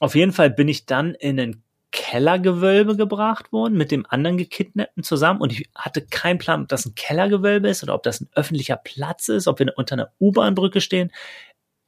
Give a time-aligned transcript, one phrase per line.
[0.00, 5.02] auf jeden Fall bin ich dann in ein Kellergewölbe gebracht worden mit dem anderen Gekidnappten
[5.02, 8.28] zusammen und ich hatte keinen Plan, ob das ein Kellergewölbe ist oder ob das ein
[8.34, 11.10] öffentlicher Platz ist, ob wir unter einer U-Bahn-Brücke stehen,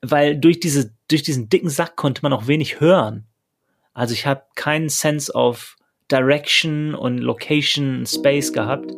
[0.01, 3.27] weil durch diese durch diesen dicken Sack konnte man auch wenig hören.
[3.93, 5.77] Also ich habe keinen Sense of
[6.11, 8.91] Direction und Location, Space gehabt.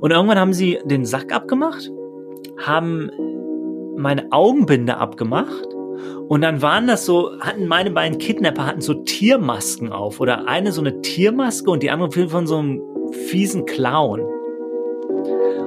[0.00, 1.90] Und irgendwann haben sie den Sack abgemacht,
[2.60, 3.10] haben
[3.96, 5.66] meine Augenbinde abgemacht
[6.28, 10.72] und dann waren das so, hatten meine beiden Kidnapper hatten so Tiermasken auf oder eine
[10.72, 12.82] so eine Tiermaske und die andere von so einem
[13.28, 14.20] fiesen Clown.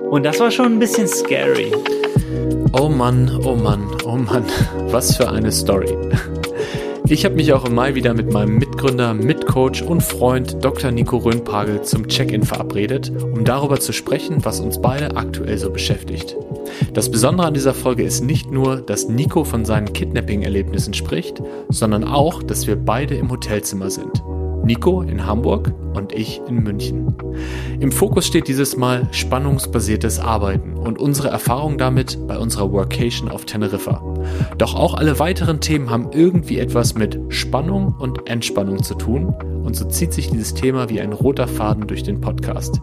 [0.09, 1.72] Und das war schon ein bisschen scary.
[2.80, 4.45] Oh Mann, oh Mann, oh Mann,
[4.88, 5.98] was für eine Story.
[7.12, 10.92] Ich habe mich auch im Mai wieder mit meinem Mitgründer, Mitcoach und Freund Dr.
[10.92, 16.38] Nico Röhnpagel zum Check-in verabredet, um darüber zu sprechen, was uns beide aktuell so beschäftigt.
[16.94, 22.06] Das Besondere an dieser Folge ist nicht nur, dass Nico von seinen Kidnapping-Erlebnissen spricht, sondern
[22.06, 24.23] auch, dass wir beide im Hotelzimmer sind.
[24.64, 27.16] Nico in Hamburg und ich in München.
[27.80, 33.45] Im Fokus steht dieses Mal spannungsbasiertes Arbeiten und unsere Erfahrung damit bei unserer Workation auf
[33.45, 34.03] Teneriffa.
[34.58, 39.76] Doch auch alle weiteren Themen haben irgendwie etwas mit Spannung und Entspannung zu tun und
[39.76, 42.81] so zieht sich dieses Thema wie ein roter Faden durch den Podcast.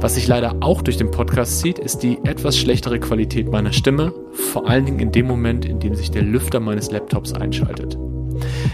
[0.00, 4.12] Was sich leider auch durch den Podcast zieht, ist die etwas schlechtere Qualität meiner Stimme,
[4.32, 7.96] vor allen Dingen in dem Moment, in dem sich der Lüfter meines Laptops einschaltet.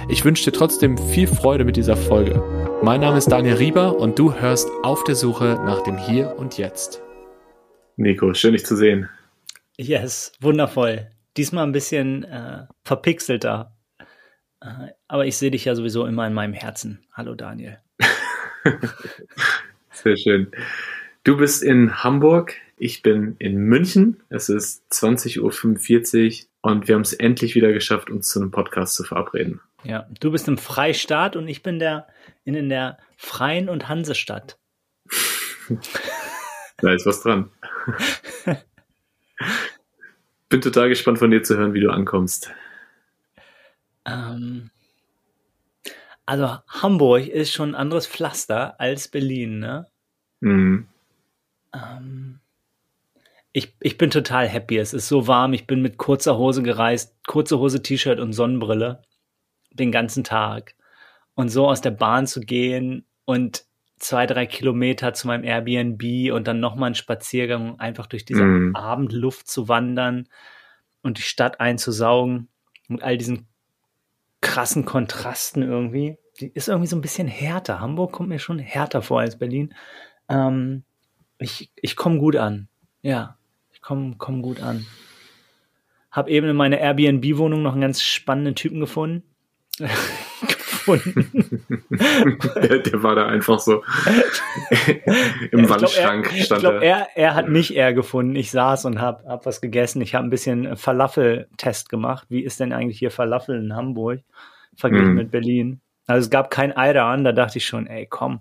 [0.09, 2.43] Ich wünsche dir trotzdem viel Freude mit dieser Folge.
[2.83, 6.59] Mein Name ist Daniel Rieber und du hörst auf der Suche nach dem Hier und
[6.59, 7.01] Jetzt.
[7.97, 9.09] Nico, schön dich zu sehen.
[9.79, 11.11] Yes, wundervoll.
[11.37, 13.77] Diesmal ein bisschen äh, verpixelter.
[14.61, 17.07] Äh, aber ich sehe dich ja sowieso immer in meinem Herzen.
[17.13, 17.79] Hallo Daniel.
[19.93, 20.51] Sehr schön.
[21.25, 24.23] Du bist in Hamburg, ich bin in München.
[24.29, 28.95] Es ist 20.45 Uhr und wir haben es endlich wieder geschafft, uns zu einem Podcast
[28.95, 29.61] zu verabreden.
[29.85, 32.07] Ja, du bist im Freistaat und ich bin der,
[32.45, 34.59] in, in der Freien und Hansestadt.
[36.79, 37.51] da ist was dran.
[40.49, 42.53] bin total gespannt von dir zu hören, wie du ankommst.
[44.05, 44.71] Ähm,
[46.27, 49.89] also Hamburg ist schon ein anderes Pflaster als Berlin, ne?
[50.41, 50.87] Mhm.
[51.75, 52.39] Ähm,
[53.53, 54.79] ich, ich bin total happy.
[54.79, 55.53] Es ist so warm.
[55.53, 59.03] Ich bin mit kurzer Hose gereist, kurze Hose, T-Shirt und Sonnenbrille
[59.71, 60.75] den ganzen Tag.
[61.35, 63.65] Und so aus der Bahn zu gehen und
[63.99, 68.77] zwei, drei Kilometer zu meinem Airbnb und dann nochmal einen Spaziergang, einfach durch diese mm.
[68.77, 70.29] Abendluft zu wandern
[71.03, 72.49] und die Stadt einzusaugen
[72.89, 73.47] mit all diesen
[74.41, 76.19] krassen Kontrasten irgendwie.
[76.41, 77.81] Die ist irgendwie so ein bisschen härter.
[77.81, 79.75] Hamburg kommt mir schon härter vor als Berlin.
[80.29, 80.85] Ähm,
[81.39, 82.69] ich ich komme gut an.
[83.03, 83.39] Ja
[83.83, 84.87] kommen, kommen gut an.
[86.11, 89.23] Hab eben in meiner Airbnb-Wohnung noch einen ganz spannenden Typen gefunden.
[90.83, 91.65] gefunden.
[92.57, 93.83] der, der, war da einfach so
[95.51, 97.09] im Wandschrank glaub, er, stand ich glaub, er.
[97.15, 97.35] er.
[97.35, 98.37] hat mich eher gefunden.
[98.37, 100.03] Ich saß und hab, hab was gegessen.
[100.03, 102.27] Ich habe ein bisschen Falafel-Test gemacht.
[102.29, 104.21] Wie ist denn eigentlich hier Falafel in Hamburg
[104.75, 105.17] verglichen mm.
[105.17, 105.81] mit Berlin?
[106.07, 107.25] Also es gab kein Eiran.
[107.25, 108.41] Da dachte ich schon, ey, komm,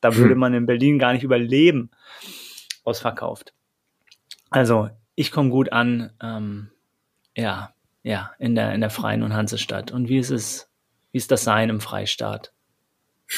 [0.00, 1.90] da würde man in Berlin gar nicht überleben.
[2.84, 3.54] Ausverkauft.
[4.54, 6.68] Also, ich komme gut an, ähm,
[7.36, 9.90] ja, ja, in der, in der Freien und Hansestadt.
[9.90, 10.70] Und wie ist es,
[11.10, 12.52] wie ist das Sein im Freistaat?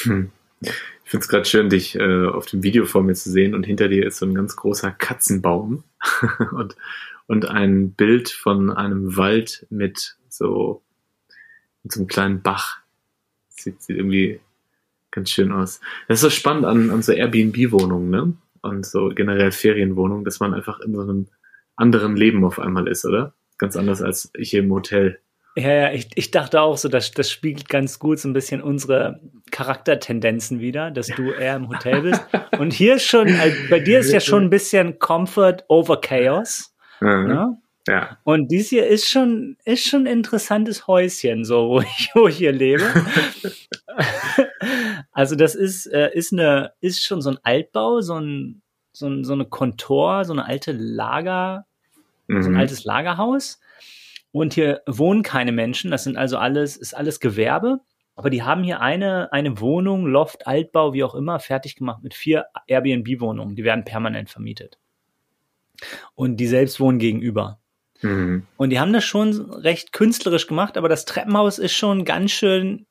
[0.03, 0.31] Hm.
[0.61, 0.69] Ich
[1.05, 3.87] finde es gerade schön, dich äh, auf dem Video vor mir zu sehen und hinter
[3.87, 5.83] dir ist so ein ganz großer Katzenbaum
[6.51, 6.75] und,
[7.25, 10.83] und ein Bild von einem Wald mit so,
[11.81, 12.77] mit so einem kleinen Bach.
[13.49, 14.39] Sieht, sieht irgendwie
[15.09, 15.81] ganz schön aus.
[16.07, 18.33] Das ist so spannend an, an so Airbnb-Wohnungen, ne?
[18.61, 21.27] Und so generell Ferienwohnung, dass man einfach in so einem
[21.75, 23.33] anderen Leben auf einmal ist, oder?
[23.57, 25.19] Ganz anders als ich im Hotel.
[25.55, 28.61] Ja, ja, ich, ich dachte auch so, dass das spiegelt ganz gut so ein bisschen
[28.61, 29.19] unsere
[29.49, 32.21] Charaktertendenzen wieder, dass du eher im Hotel bist.
[32.59, 36.75] Und hier ist schon, also bei dir ist ja schon ein bisschen Comfort over Chaos.
[36.99, 37.27] Mhm.
[37.27, 37.57] Ne?
[37.87, 38.17] Ja.
[38.23, 42.37] Und dies hier ist schon, ist schon ein interessantes Häuschen, so, wo ich, wo ich
[42.37, 42.83] hier lebe.
[45.17, 48.61] also das ist, äh, ist eine, ist schon so ein Altbau, so ein,
[48.93, 51.65] so, ein, so eine Kontor, so eine alte Lager,
[52.27, 52.43] mhm.
[52.43, 52.59] so ein mhm.
[52.59, 53.59] altes Lagerhaus.
[54.31, 55.89] Und hier wohnen keine Menschen.
[55.89, 57.79] Das sind also alles, ist alles Gewerbe.
[58.15, 62.13] Aber die haben hier eine, eine Wohnung, Loft, Altbau, wie auch immer, fertig gemacht mit
[62.13, 63.55] vier Airbnb-Wohnungen.
[63.55, 64.77] Die werden permanent vermietet.
[66.13, 67.57] Und die selbst wohnen gegenüber.
[68.03, 68.45] Mhm.
[68.55, 72.85] Und die haben das schon recht künstlerisch gemacht, aber das Treppenhaus ist schon ganz schön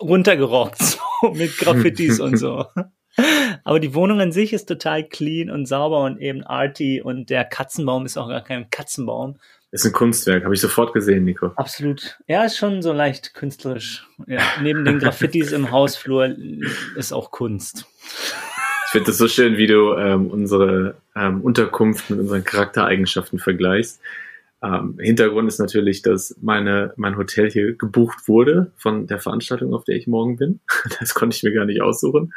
[0.00, 2.66] runtergerockt, so mit Graffitis und so.
[3.64, 7.44] Aber die Wohnung an sich ist total clean und sauber und eben arty und der
[7.44, 9.38] Katzenbaum ist auch gar kein Katzenbaum.
[9.70, 11.52] Ist ein Kunstwerk, habe ich sofort gesehen, Nico.
[11.56, 12.18] Absolut.
[12.28, 14.06] Ja, ist schon so leicht künstlerisch.
[14.26, 16.34] Ja, neben den Graffitis im Hausflur
[16.96, 17.84] ist auch Kunst.
[18.86, 24.00] Ich finde das so schön, wie du ähm, unsere ähm, Unterkunft mit unseren Charaktereigenschaften vergleichst.
[24.64, 29.84] Ähm, Hintergrund ist natürlich, dass meine, mein Hotel hier gebucht wurde von der Veranstaltung, auf
[29.84, 30.60] der ich morgen bin.
[31.00, 32.32] Das konnte ich mir gar nicht aussuchen.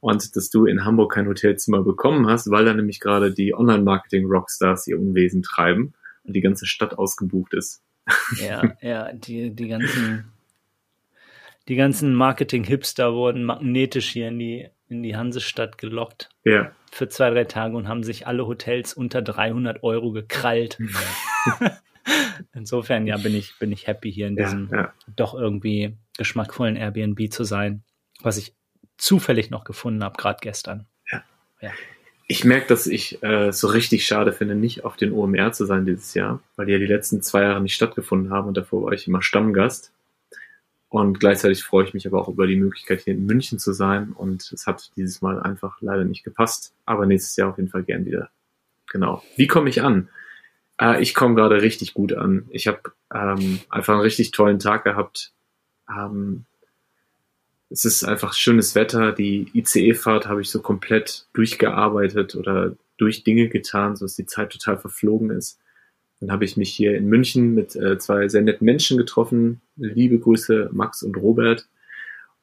[0.00, 4.88] Und dass du in Hamburg kein Hotelzimmer bekommen hast, weil da nämlich gerade die Online-Marketing-Rockstars
[4.88, 7.82] ihr Unwesen treiben und die ganze Stadt ausgebucht ist.
[8.40, 10.32] Ja, ja, die, die ganzen,
[11.68, 16.28] die ganzen Marketing-Hipster wurden magnetisch hier in die, in die Hansestadt gelockt.
[16.44, 16.72] Ja.
[16.90, 20.78] Für zwei, drei Tage und haben sich alle Hotels unter 300 Euro gekrallt.
[22.54, 24.94] Insofern, ja, bin ich, bin ich happy hier in diesem ja, ja.
[25.16, 27.82] doch irgendwie geschmackvollen Airbnb zu sein,
[28.20, 28.54] was ich
[28.98, 30.86] zufällig noch gefunden habe, gerade gestern.
[31.10, 31.22] Ja.
[31.60, 31.70] ja
[32.32, 35.84] ich merke, dass ich äh, so richtig schade finde, nicht auf den OMR zu sein
[35.84, 38.92] dieses Jahr, weil die ja die letzten zwei Jahre nicht stattgefunden haben und davor war
[38.92, 39.92] ich immer Stammgast.
[40.92, 44.12] Und gleichzeitig freue ich mich aber auch über die Möglichkeit, hier in München zu sein.
[44.12, 46.74] Und es hat dieses Mal einfach leider nicht gepasst.
[46.84, 48.28] Aber nächstes Jahr auf jeden Fall gern wieder.
[48.90, 49.22] Genau.
[49.36, 50.10] Wie komme ich an?
[50.78, 52.44] Äh, ich komme gerade richtig gut an.
[52.50, 55.32] Ich habe ähm, einfach einen richtig tollen Tag gehabt.
[55.88, 56.44] Ähm,
[57.70, 59.12] es ist einfach schönes Wetter.
[59.12, 64.76] Die ICE-Fahrt habe ich so komplett durchgearbeitet oder durch Dinge getan, sodass die Zeit total
[64.76, 65.58] verflogen ist.
[66.22, 69.60] Dann habe ich mich hier in München mit äh, zwei sehr netten Menschen getroffen.
[69.74, 71.66] Liebe Grüße, Max und Robert.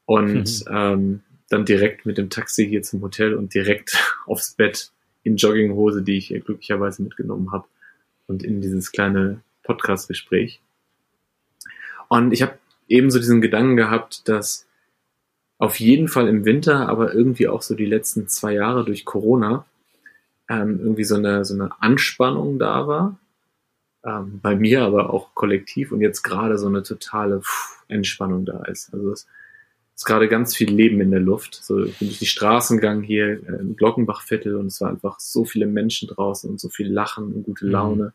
[0.03, 0.69] Und mhm.
[0.69, 4.91] ähm, dann direkt mit dem Taxi hier zum Hotel und direkt aufs Bett
[5.23, 7.69] in Jogginghose, die ich glücklicherweise mitgenommen habe.
[8.27, 10.59] Und in dieses kleine Podcast-Gespräch.
[12.09, 12.59] Und ich habe
[12.89, 14.67] ebenso diesen Gedanken gehabt, dass
[15.57, 19.65] auf jeden Fall im Winter, aber irgendwie auch so die letzten zwei Jahre durch Corona
[20.49, 23.17] ähm, irgendwie so eine, so eine Anspannung da war.
[24.05, 28.63] Ähm, bei mir, aber auch kollektiv und jetzt gerade so eine totale pff, Entspannung da
[28.63, 28.93] ist.
[28.93, 29.27] Also es
[29.95, 31.55] ist gerade ganz viel Leben in der Luft.
[31.55, 35.19] So ich bin durch die Straßen gegangen hier äh, im Glockenbachviertel und es war einfach
[35.19, 37.71] so viele Menschen draußen und so viel Lachen und gute mhm.
[37.71, 38.03] Laune.
[38.03, 38.11] Mhm.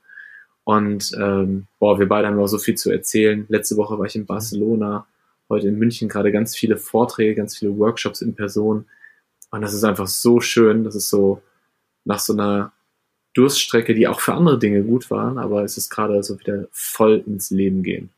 [0.64, 3.44] Und ähm, boah, wir beide haben auch so viel zu erzählen.
[3.50, 5.06] Letzte Woche war ich in Barcelona
[5.50, 8.86] heute in München gerade ganz viele Vorträge, ganz viele Workshops in Person.
[9.50, 10.84] Und das ist einfach so schön.
[10.84, 11.42] Das ist so
[12.04, 12.72] nach so einer
[13.34, 17.22] Durststrecke, die auch für andere Dinge gut waren, aber es ist gerade so wieder voll
[17.26, 18.10] ins Leben gehen.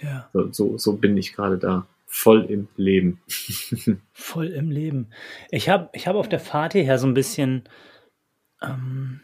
[0.00, 0.28] Ja.
[0.32, 1.86] So, so, so bin ich gerade da.
[2.06, 3.20] Voll im Leben.
[4.12, 5.08] voll im Leben.
[5.50, 7.64] Ich habe ich hab auf der Fahrt hierher so ein bisschen
[8.62, 9.20] ähm,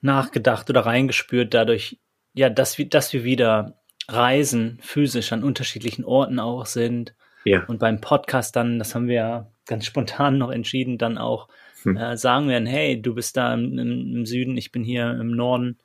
[0.00, 1.98] nachgedacht oder reingespürt, dadurch,
[2.34, 3.78] ja, dass wir, dass wir wieder
[4.08, 7.14] Reisen physisch an unterschiedlichen Orten auch sind.
[7.44, 7.64] Ja.
[7.66, 11.48] Und beim Podcast dann, das haben wir ja ganz spontan noch entschieden, dann auch
[11.82, 11.96] hm.
[11.96, 15.78] äh, sagen werden, hey, du bist da im, im, Süden, ich bin hier im Norden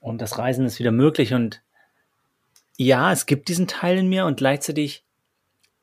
[0.00, 1.34] und das Reisen ist wieder möglich.
[1.34, 1.62] Und
[2.76, 5.04] ja, es gibt diesen Teil in mir und gleichzeitig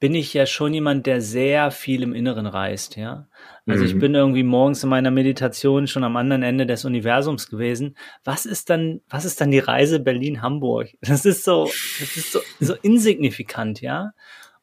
[0.02, 3.28] bin ich ja schon jemand, der sehr viel im Inneren reist, ja.
[3.68, 3.88] Also mhm.
[3.88, 7.96] ich bin irgendwie morgens in meiner Meditation schon am anderen Ende des Universums gewesen.
[8.24, 10.90] Was ist dann, was ist dann die Reise Berlin-Hamburg?
[11.02, 11.66] Das ist so,
[12.00, 14.14] das ist so, so insignifikant, ja.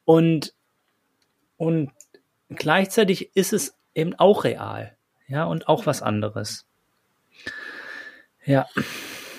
[0.05, 0.55] Und,
[1.57, 1.93] und
[2.49, 4.97] gleichzeitig ist es eben auch real,
[5.27, 6.67] ja, und auch was anderes.
[8.45, 8.67] Ja.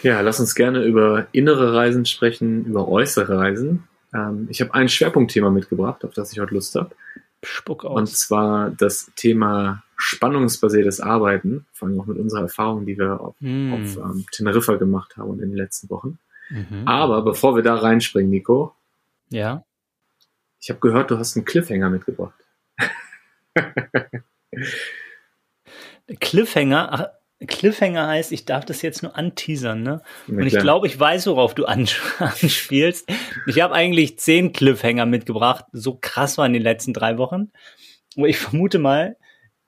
[0.03, 3.87] Ja, lass uns gerne über innere Reisen sprechen, über äußere Reisen.
[4.13, 6.95] Ähm, ich habe ein Schwerpunktthema mitgebracht, auf das ich heute Lust habe.
[7.43, 7.97] Spuck aus.
[7.97, 13.35] Und zwar das Thema spannungsbasiertes Arbeiten, vor allem auch mit unserer Erfahrung, die wir auf,
[13.39, 13.73] mm.
[13.73, 16.19] auf ähm, Teneriffa gemacht haben in den letzten Wochen.
[16.49, 16.87] Mhm.
[16.87, 18.73] Aber bevor wir da reinspringen, Nico.
[19.29, 19.63] Ja.
[20.59, 22.33] Ich habe gehört, du hast einen Cliffhanger mitgebracht.
[26.19, 26.89] Cliffhanger?
[26.91, 27.07] Ach,
[27.47, 30.01] Cliffhanger heißt, ich darf das jetzt nur anteasern, ne?
[30.27, 31.65] Und ich glaube, ich weiß, worauf du
[32.19, 33.09] anspielst.
[33.47, 35.65] Ich habe eigentlich zehn Cliffhanger mitgebracht.
[35.71, 37.51] So krass waren die letzten drei Wochen.
[38.17, 39.15] Aber ich vermute mal,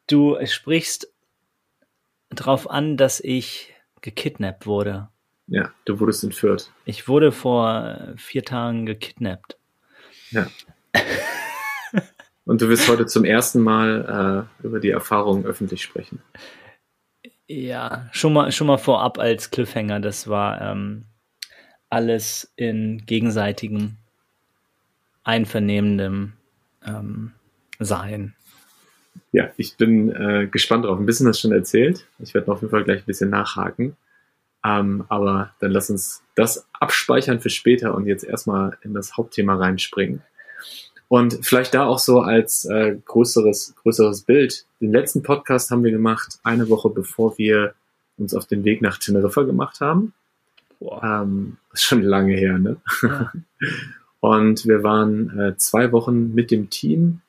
[0.07, 1.13] du sprichst
[2.29, 5.09] darauf an, dass ich gekidnappt wurde.
[5.47, 6.71] Ja, du wurdest entführt.
[6.85, 9.57] Ich wurde vor vier Tagen gekidnappt.
[10.31, 10.47] Ja.
[12.45, 16.21] Und du wirst heute zum ersten Mal äh, über die Erfahrung öffentlich sprechen.
[17.47, 21.05] Ja, schon mal, schon mal vorab als Cliffhanger, das war ähm,
[21.89, 23.97] alles in gegenseitigem,
[25.23, 26.33] einvernehmendem
[26.85, 27.31] ähm,
[27.79, 28.33] Sein.
[29.33, 30.97] Ja, ich bin äh, gespannt drauf.
[30.97, 32.07] Ein bisschen hast du schon erzählt.
[32.19, 33.97] Ich werde auf jeden Fall gleich ein bisschen nachhaken.
[34.63, 39.55] Ähm, aber dann lass uns das abspeichern für später und jetzt erstmal in das Hauptthema
[39.55, 40.21] reinspringen.
[41.11, 44.65] Und vielleicht da auch so als äh, größeres, größeres Bild.
[44.79, 47.73] Den letzten Podcast haben wir gemacht, eine Woche bevor wir
[48.17, 50.13] uns auf den Weg nach Teneriffa gemacht haben.
[50.79, 52.77] Ähm, ist schon lange her, ne?
[53.01, 53.33] Ja.
[54.21, 57.19] Und wir waren äh, zwei Wochen mit dem Team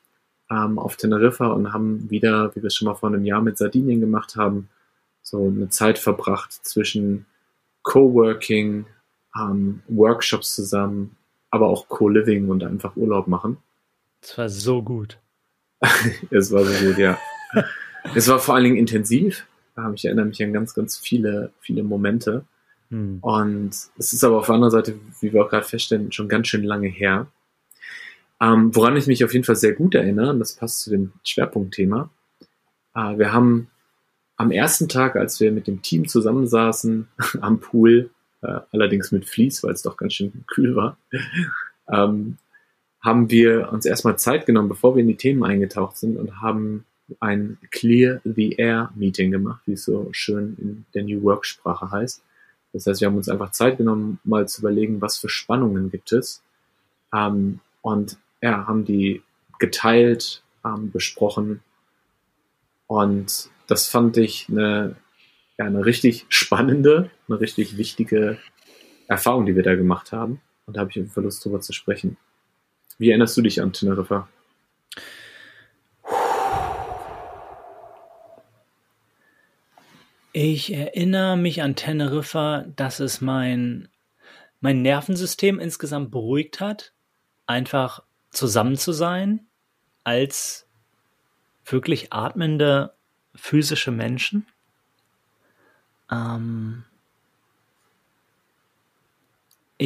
[0.49, 3.59] ähm, auf Teneriffa und haben wieder, wie wir es schon mal vor einem Jahr mit
[3.59, 4.69] Sardinien gemacht haben,
[5.23, 7.27] so eine Zeit verbracht zwischen
[7.83, 8.87] Coworking,
[9.37, 11.17] ähm, Workshops zusammen,
[11.51, 13.57] aber auch Co-Living und einfach Urlaub machen.
[14.23, 15.19] Es war so gut.
[16.31, 17.19] es war so gut, ja.
[18.15, 19.47] es war vor allen Dingen intensiv.
[19.95, 22.45] Ich erinnere mich an ganz, ganz viele, viele Momente.
[22.91, 23.19] Hm.
[23.21, 26.49] Und es ist aber auf der anderen Seite, wie wir auch gerade feststellen, schon ganz
[26.49, 27.27] schön lange her.
[28.41, 31.13] Ähm, woran ich mich auf jeden Fall sehr gut erinnere, und das passt zu dem
[31.25, 32.11] Schwerpunktthema,
[32.95, 33.69] äh, wir haben
[34.37, 37.09] am ersten Tag, als wir mit dem Team zusammensaßen
[37.41, 38.11] am Pool,
[38.43, 40.99] äh, allerdings mit Vlies, weil es doch ganz schön kühl war,
[41.89, 42.37] ähm,
[43.05, 46.85] haben wir uns erstmal Zeit genommen, bevor wir in die Themen eingetaucht sind und haben
[47.21, 51.91] ein Clear the Air Meeting gemacht, wie es so schön in der New Work Sprache
[51.91, 52.23] heißt.
[52.73, 56.13] Das heißt, wir haben uns einfach Zeit genommen, mal zu überlegen, was für Spannungen gibt
[56.13, 56.43] es.
[57.13, 59.23] Ähm, und ja, haben die
[59.59, 61.61] geteilt, ähm, besprochen.
[62.87, 64.97] Und das fand ich eine,
[65.59, 68.39] ja, eine richtig spannende, eine richtig wichtige
[69.09, 70.41] Erfahrung, die wir da gemacht haben.
[70.67, 72.17] Und da habe ich Lust, drüber zu sprechen.
[72.99, 74.29] Wie erinnerst du dich an Teneriffa?
[80.35, 83.89] Ich erinnere mich an Teneriffa, dass es mein,
[84.61, 86.95] mein Nervensystem insgesamt beruhigt hat,
[87.47, 89.47] einfach zusammen zu sein
[90.05, 90.67] als
[91.67, 92.95] wirklich atmende
[93.35, 94.47] physische Menschen.
[96.11, 96.85] Ähm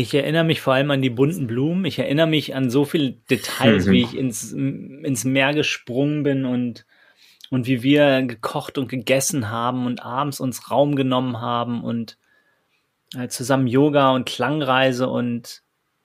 [0.00, 1.84] ich erinnere mich vor allem an die bunten Blumen.
[1.84, 3.90] Ich erinnere mich an so viele Details, mhm.
[3.92, 6.86] wie ich ins, ins Meer gesprungen bin und
[7.50, 12.18] und wie wir gekocht und gegessen haben und abends uns Raum genommen haben und
[13.16, 15.62] äh, zusammen Yoga und Klangreise und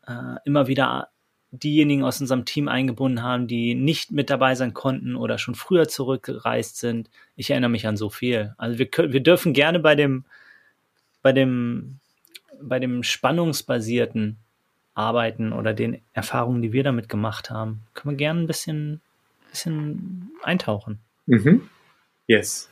[0.08, 1.10] äh, immer wieder
[1.52, 5.88] diejenigen aus unserem Team eingebunden haben, die nicht mit dabei sein konnten oder schon früher
[5.88, 7.10] zurückgereist sind.
[7.36, 8.54] Ich erinnere mich an so viel.
[8.58, 10.26] Also wir, können, wir dürfen gerne bei dem,
[11.22, 12.00] bei dem,
[12.62, 14.38] bei dem spannungsbasierten
[14.94, 19.02] Arbeiten oder den Erfahrungen, die wir damit gemacht haben, können wir gerne ein bisschen,
[19.50, 21.00] bisschen eintauchen.
[21.26, 21.70] Mhm.
[22.28, 22.70] Yes.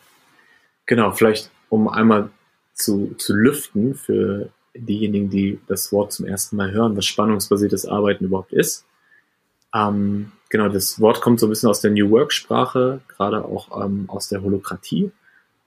[0.86, 2.30] Genau, vielleicht um einmal
[2.74, 8.26] zu, zu lüften für diejenigen, die das Wort zum ersten Mal hören, was spannungsbasiertes Arbeiten
[8.26, 8.86] überhaupt ist.
[9.74, 14.06] Ähm, genau, das Wort kommt so ein bisschen aus der New Work-Sprache, gerade auch ähm,
[14.08, 15.12] aus der Holokratie.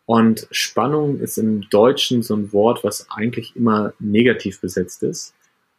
[0.07, 5.35] Und Spannung ist im Deutschen so ein Wort, was eigentlich immer negativ besetzt ist.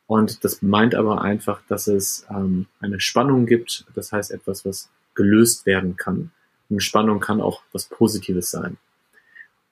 [0.07, 4.89] Und das meint aber einfach, dass es ähm, eine Spannung gibt, das heißt etwas, was
[5.15, 6.31] gelöst werden kann.
[6.69, 8.77] Und Spannung kann auch was Positives sein.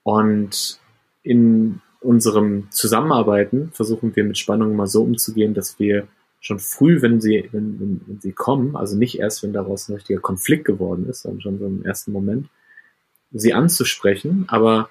[0.03, 0.79] Und
[1.23, 6.07] in unserem Zusammenarbeiten versuchen wir mit Spannung immer so umzugehen, dass wir
[6.39, 9.93] schon früh, wenn sie, wenn, wenn, wenn sie kommen, also nicht erst, wenn daraus ein
[9.93, 12.47] richtiger Konflikt geworden ist, sondern schon so im ersten Moment,
[13.31, 14.89] sie anzusprechen, aber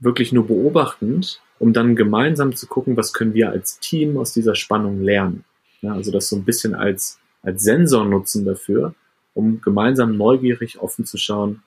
[0.00, 4.54] wirklich nur beobachtend, um dann gemeinsam zu gucken, was können wir als Team aus dieser
[4.54, 5.44] Spannung lernen.
[5.82, 8.94] Ja, also das so ein bisschen als, als Sensor nutzen dafür,
[9.34, 11.62] um gemeinsam neugierig offen zu schauen,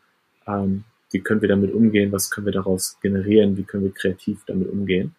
[0.47, 4.41] ähm, wie können wir damit umgehen, was können wir daraus generieren, wie können wir kreativ
[4.47, 5.15] damit umgehen.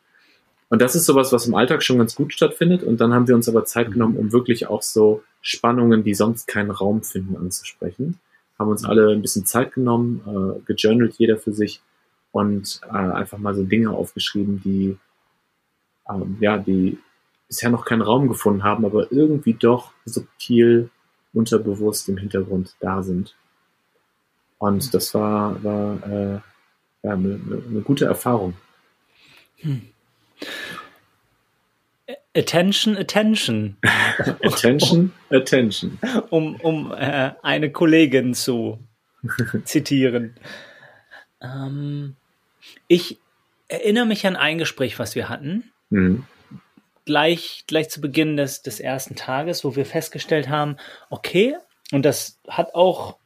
[0.69, 2.83] Und das ist sowas, was im Alltag schon ganz gut stattfindet.
[2.83, 6.49] Und dann haben wir uns aber Zeit genommen, um wirklich auch so Spannungen, die sonst
[6.49, 8.19] keinen Raum finden, anzusprechen.
[8.59, 11.83] Haben uns alle ein bisschen Zeit genommen, äh, gejournalt jeder für sich
[12.33, 14.97] und äh, einfach mal so Dinge aufgeschrieben, die
[16.09, 16.99] ähm, ja, die
[17.49, 20.91] bisher noch keinen Raum gefunden haben, aber irgendwie doch subtil
[21.33, 23.37] unterbewusst im Hintergrund da sind.
[24.59, 26.41] Und das war, war äh,
[27.03, 28.55] ja, eine, eine gute Erfahrung.
[29.59, 29.83] Hm.
[32.37, 33.77] Attention, attention.
[34.45, 35.99] attention, attention.
[36.31, 38.79] Um, um äh, eine Kollegin zu
[39.65, 40.35] zitieren.
[41.41, 42.17] Ähm,
[42.89, 43.19] ich
[43.69, 45.71] erinnere mich an ein Gespräch, was wir hatten.
[45.91, 46.27] Mhm
[47.05, 50.77] gleich, gleich zu Beginn des, des ersten Tages, wo wir festgestellt haben,
[51.11, 51.57] okay,
[51.93, 53.19] und das hat auch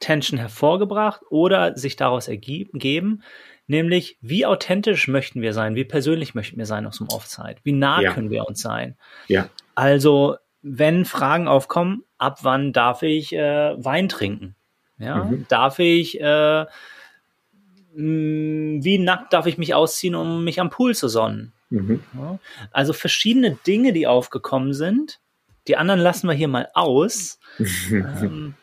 [0.00, 3.22] Tension hervorgebracht oder sich daraus ergeben,
[3.66, 7.72] nämlich wie authentisch möchten wir sein, wie persönlich möchten wir sein aus dem Offside, wie
[7.72, 8.12] nah ja.
[8.12, 8.96] können wir uns sein.
[9.28, 9.48] Ja.
[9.74, 14.56] Also, wenn Fragen aufkommen, ab wann darf ich äh, Wein trinken?
[14.98, 15.46] Ja, mhm.
[15.48, 16.64] darf ich, äh,
[17.94, 21.52] mh, wie nackt darf ich mich ausziehen, um mich am Pool zu sonnen?
[21.70, 22.00] Mhm.
[22.72, 25.20] Also verschiedene Dinge, die aufgekommen sind.
[25.68, 27.38] Die anderen lassen wir hier mal aus.
[27.58, 28.54] ähm,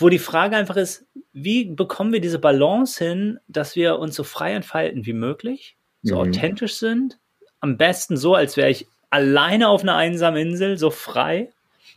[0.00, 4.24] wo die Frage einfach ist, wie bekommen wir diese Balance hin, dass wir uns so
[4.24, 6.20] frei entfalten wie möglich, so mhm.
[6.30, 7.18] authentisch sind,
[7.60, 11.50] am besten so, als wäre ich alleine auf einer einsamen Insel, so frei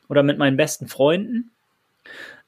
[0.09, 1.51] oder mit meinen besten Freunden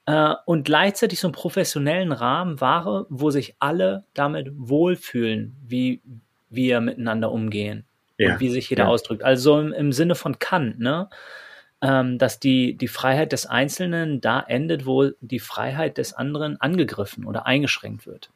[0.06, 6.00] äh, und gleichzeitig so einen professionellen Rahmen wahre, wo sich alle damit wohlfühlen, wie
[6.50, 7.84] wir miteinander umgehen
[8.18, 8.32] ja.
[8.32, 8.88] und wie sich jeder ja.
[8.88, 9.22] ausdrückt.
[9.22, 11.08] Also im, im, Sinne von Kant, ne?
[11.82, 17.26] Ähm, dass die, die Freiheit des Einzelnen da endet, wo die Freiheit des anderen angegriffen
[17.26, 18.30] oder eingeschränkt wird.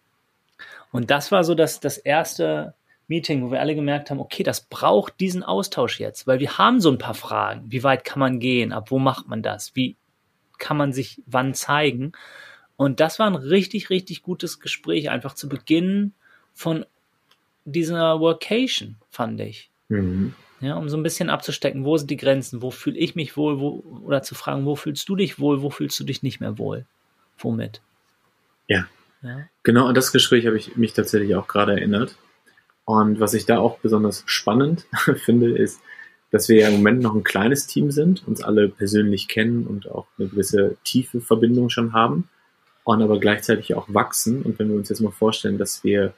[0.92, 2.74] Und das war so das, das erste
[3.08, 6.80] Meeting, wo wir alle gemerkt haben, okay, das braucht diesen Austausch jetzt, weil wir haben
[6.80, 7.64] so ein paar Fragen.
[7.70, 8.72] Wie weit kann man gehen?
[8.72, 9.74] Ab wo macht man das?
[9.74, 9.96] Wie
[10.58, 12.12] kann man sich wann zeigen?
[12.76, 16.14] Und das war ein richtig, richtig gutes Gespräch, einfach zu Beginn
[16.54, 16.86] von
[17.64, 19.70] dieser Workation, fand ich.
[19.88, 20.34] Mhm.
[20.60, 23.60] Ja, um so ein bisschen abzustecken, wo sind die Grenzen, wo fühle ich mich wohl,
[23.60, 26.58] wo, oder zu fragen, wo fühlst du dich wohl, wo fühlst du dich nicht mehr
[26.58, 26.84] wohl?
[27.38, 27.80] Womit?
[28.66, 28.86] Ja.
[29.22, 29.48] ja.
[29.62, 32.16] Genau an das Gespräch habe ich mich tatsächlich auch gerade erinnert.
[32.84, 34.86] Und was ich da auch besonders spannend
[35.24, 35.80] finde, ist,
[36.30, 39.90] dass wir ja im Moment noch ein kleines Team sind, uns alle persönlich kennen und
[39.90, 42.28] auch eine gewisse tiefe Verbindung schon haben
[42.84, 44.42] und aber gleichzeitig auch wachsen.
[44.42, 46.12] Und wenn wir uns jetzt mal vorstellen, dass wir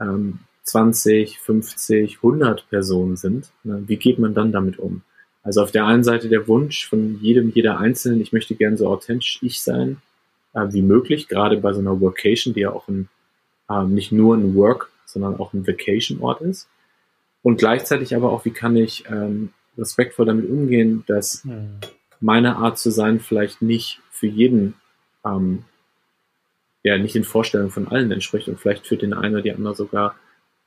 [0.00, 5.02] ähm, 20, 50, 100 Personen sind, ne, wie geht man dann damit um?
[5.42, 8.88] Also auf der einen Seite der Wunsch von jedem, jeder Einzelnen, ich möchte gern so
[8.88, 10.02] authentisch ich sein
[10.54, 13.08] äh, wie möglich, gerade bei so einer Workation, die ja auch ein,
[13.70, 16.68] äh, nicht nur ein Work, sondern auch ein Vacation-Ort ist.
[17.42, 21.78] Und gleichzeitig aber auch, wie kann ich ähm, respektvoll damit umgehen, dass mhm.
[22.20, 24.74] meine Art zu sein vielleicht nicht für jeden,
[25.24, 25.62] ähm,
[26.82, 29.76] ja, nicht den Vorstellungen von allen entspricht und vielleicht für den einen oder die andere
[29.76, 30.16] sogar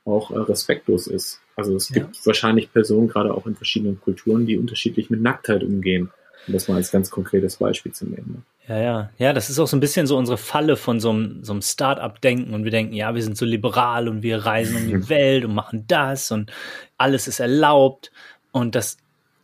[0.04, 1.40] auch äh, respektlos ist.
[1.56, 2.22] Also es gibt ja.
[2.26, 6.10] wahrscheinlich Personen, gerade auch in verschiedenen Kulturen, die unterschiedlich mit Nacktheit umgehen.
[6.46, 8.32] Um das mal als ganz konkretes Beispiel zu nehmen.
[8.32, 8.42] Ne?
[8.70, 9.10] Ja, ja.
[9.18, 11.60] Ja, das ist auch so ein bisschen so unsere Falle von so einem, so einem
[11.60, 15.44] Start-up-Denken und wir denken, ja, wir sind so liberal und wir reisen um die Welt
[15.44, 16.50] und machen das und
[16.96, 18.10] alles ist erlaubt.
[18.52, 18.96] Und das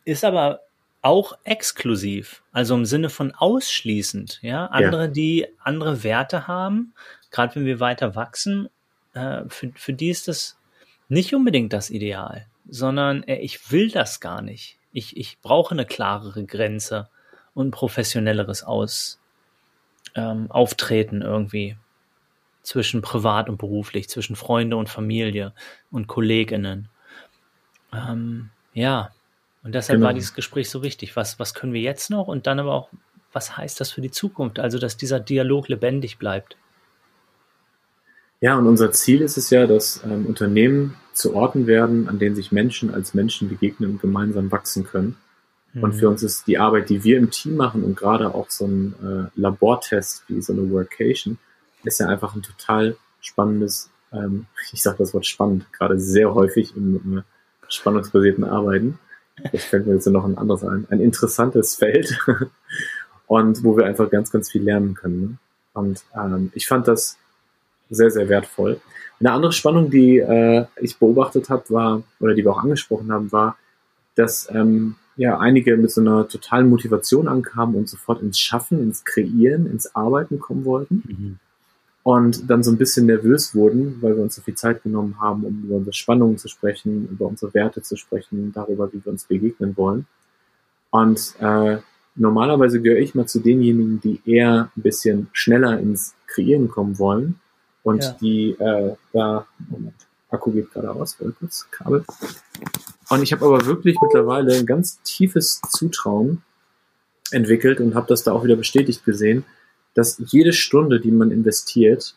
[0.04, 0.60] ist aber
[1.02, 4.66] auch exklusiv, also im Sinne von ausschließend, ja.
[4.66, 5.08] Andere, ja.
[5.08, 6.95] die andere Werte haben,
[7.30, 8.69] gerade wenn wir weiter wachsen,
[9.16, 10.58] äh, für, für die ist das
[11.08, 14.78] nicht unbedingt das Ideal, sondern äh, ich will das gar nicht.
[14.92, 17.08] Ich, ich brauche eine klarere Grenze
[17.54, 19.20] und professionelleres Aus,
[20.14, 21.76] ähm, Auftreten irgendwie
[22.62, 25.52] zwischen privat und beruflich, zwischen Freunde und Familie
[25.90, 26.88] und Kolleginnen.
[27.92, 29.12] Ähm, ja,
[29.62, 30.06] und deshalb genau.
[30.06, 31.16] war dieses Gespräch so wichtig.
[31.16, 32.28] Was, was können wir jetzt noch?
[32.28, 32.88] Und dann aber auch,
[33.32, 34.58] was heißt das für die Zukunft?
[34.58, 36.56] Also, dass dieser Dialog lebendig bleibt.
[38.47, 42.37] Ja, und unser Ziel ist es ja, dass ähm, Unternehmen zu Orten werden, an denen
[42.37, 45.17] sich Menschen als Menschen begegnen und gemeinsam wachsen können.
[45.75, 46.13] Und für mhm.
[46.13, 49.41] uns ist die Arbeit, die wir im Team machen und gerade auch so ein äh,
[49.41, 51.39] Labortest wie so eine Workation,
[51.82, 56.76] ist ja einfach ein total spannendes, ähm, ich sage das Wort spannend, gerade sehr häufig
[56.76, 57.23] im, im
[57.67, 59.00] spannungsbasierten Arbeiten.
[59.50, 60.87] Das fällt mir jetzt noch ein anderes ein.
[60.89, 62.17] Ein interessantes Feld
[63.26, 65.21] und wo wir einfach ganz, ganz viel lernen können.
[65.21, 65.37] Ne?
[65.73, 67.19] Und ähm, ich fand das
[67.90, 68.80] sehr, sehr wertvoll.
[69.18, 73.32] Eine andere Spannung, die äh, ich beobachtet habe, war, oder die wir auch angesprochen haben,
[73.32, 73.56] war,
[74.14, 79.04] dass ähm, ja einige mit so einer totalen Motivation ankamen und sofort ins Schaffen, ins
[79.04, 81.02] Kreieren, ins Arbeiten kommen wollten.
[81.06, 81.38] Mhm.
[82.02, 85.44] Und dann so ein bisschen nervös wurden, weil wir uns so viel Zeit genommen haben,
[85.44, 89.25] um über unsere Spannungen zu sprechen, über unsere Werte zu sprechen, darüber, wie wir uns
[89.25, 90.06] begegnen wollen.
[90.90, 91.78] Und äh,
[92.14, 97.40] normalerweise gehöre ich mal zu denjenigen, die eher ein bisschen schneller ins Kreieren kommen wollen
[97.86, 98.16] und ja.
[98.20, 99.94] die äh, da, Moment,
[100.28, 102.04] Akku geht gerade aus, kurz, Kabel.
[103.08, 106.42] Und ich habe aber wirklich mittlerweile ein ganz tiefes Zutrauen
[107.30, 109.44] entwickelt und habe das da auch wieder bestätigt gesehen,
[109.94, 112.16] dass jede Stunde, die man investiert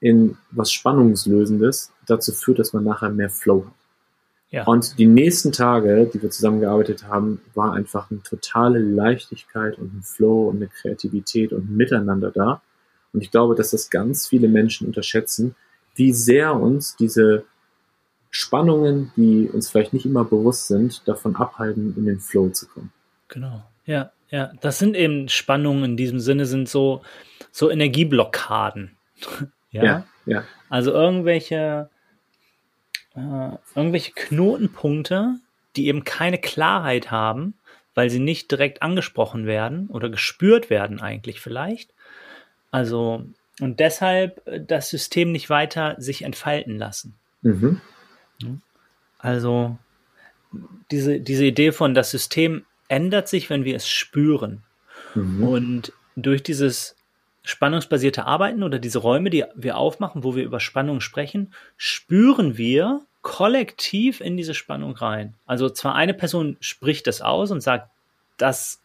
[0.00, 3.74] in was Spannungslösendes, dazu führt, dass man nachher mehr Flow hat.
[4.48, 4.64] Ja.
[4.64, 10.02] Und die nächsten Tage, die wir zusammengearbeitet haben, war einfach eine totale Leichtigkeit und ein
[10.02, 12.62] Flow und eine Kreativität und ein Miteinander da.
[13.14, 15.54] Und ich glaube, dass das ganz viele Menschen unterschätzen,
[15.94, 17.44] wie sehr uns diese
[18.30, 22.92] Spannungen, die uns vielleicht nicht immer bewusst sind, davon abhalten, in den Flow zu kommen.
[23.28, 23.62] Genau.
[23.86, 24.52] Ja, ja.
[24.60, 27.02] Das sind eben Spannungen in diesem Sinne, sind so,
[27.52, 28.96] so Energieblockaden.
[29.70, 29.84] ja?
[29.84, 30.44] ja, ja.
[30.68, 31.88] Also irgendwelche,
[33.14, 35.36] äh, irgendwelche Knotenpunkte,
[35.76, 37.54] die eben keine Klarheit haben,
[37.94, 41.93] weil sie nicht direkt angesprochen werden oder gespürt werden eigentlich vielleicht.
[42.74, 43.24] Also,
[43.60, 47.14] und deshalb das System nicht weiter sich entfalten lassen.
[47.42, 47.80] Mhm.
[49.16, 49.78] Also
[50.90, 54.64] diese, diese Idee von das System ändert sich, wenn wir es spüren.
[55.14, 55.44] Mhm.
[55.44, 56.96] Und durch dieses
[57.44, 63.02] spannungsbasierte Arbeiten oder diese Räume, die wir aufmachen, wo wir über Spannung sprechen, spüren wir,
[63.22, 65.34] kollektiv in diese Spannung rein.
[65.46, 67.88] Also zwar eine Person spricht das aus und sagt,
[68.36, 68.80] das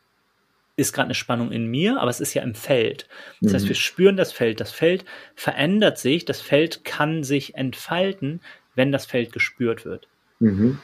[0.79, 3.07] ist gerade eine Spannung in mir, aber es ist ja im Feld.
[3.41, 3.55] Das mhm.
[3.55, 4.59] heißt, wir spüren das Feld.
[4.59, 8.41] Das Feld verändert sich, das Feld kann sich entfalten,
[8.75, 10.07] wenn das Feld gespürt wird.
[10.39, 10.79] Mhm.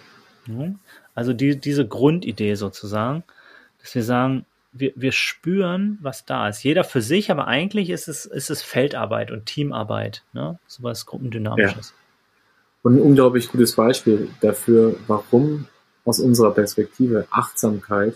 [1.14, 3.24] Also die, diese Grundidee sozusagen,
[3.80, 6.64] dass wir sagen, wir, wir spüren, was da ist.
[6.64, 10.60] Jeder für sich, aber eigentlich ist es, ist es Feldarbeit und Teamarbeit, ne?
[10.68, 11.90] so was Gruppendynamisches.
[11.90, 11.96] Ja.
[12.84, 15.68] Und ein unglaublich gutes Beispiel dafür, warum
[16.04, 18.16] aus unserer Perspektive Achtsamkeit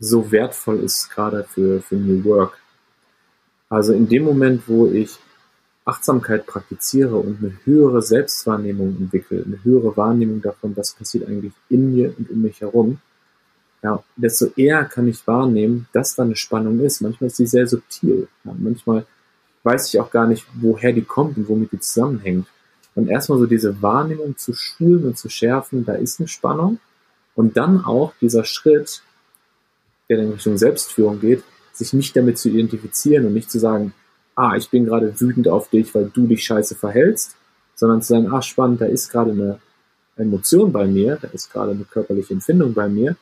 [0.00, 2.58] so wertvoll ist, gerade für, für New Work.
[3.68, 5.18] Also in dem Moment, wo ich
[5.84, 11.94] Achtsamkeit praktiziere und eine höhere Selbstwahrnehmung entwickle, eine höhere Wahrnehmung davon, was passiert eigentlich in
[11.94, 12.98] mir und um mich herum,
[13.82, 17.00] ja, desto eher kann ich wahrnehmen, dass da eine Spannung ist.
[17.00, 18.28] Manchmal ist sie sehr subtil.
[18.44, 19.06] Ja, manchmal
[19.62, 22.46] weiß ich auch gar nicht, woher die kommt und womit die zusammenhängt.
[22.94, 26.78] Und erstmal so diese Wahrnehmung zu schulen und zu schärfen, da ist eine Spannung.
[27.34, 29.02] Und dann auch dieser Schritt,
[30.10, 31.42] der in Richtung Selbstführung geht,
[31.72, 33.94] sich nicht damit zu identifizieren und nicht zu sagen,
[34.34, 37.36] ah, ich bin gerade wütend auf dich, weil du dich scheiße verhältst,
[37.74, 39.58] sondern zu sagen, ah, spannend, da ist gerade eine
[40.16, 43.16] Emotion bei mir, da ist gerade eine körperliche Empfindung bei mir.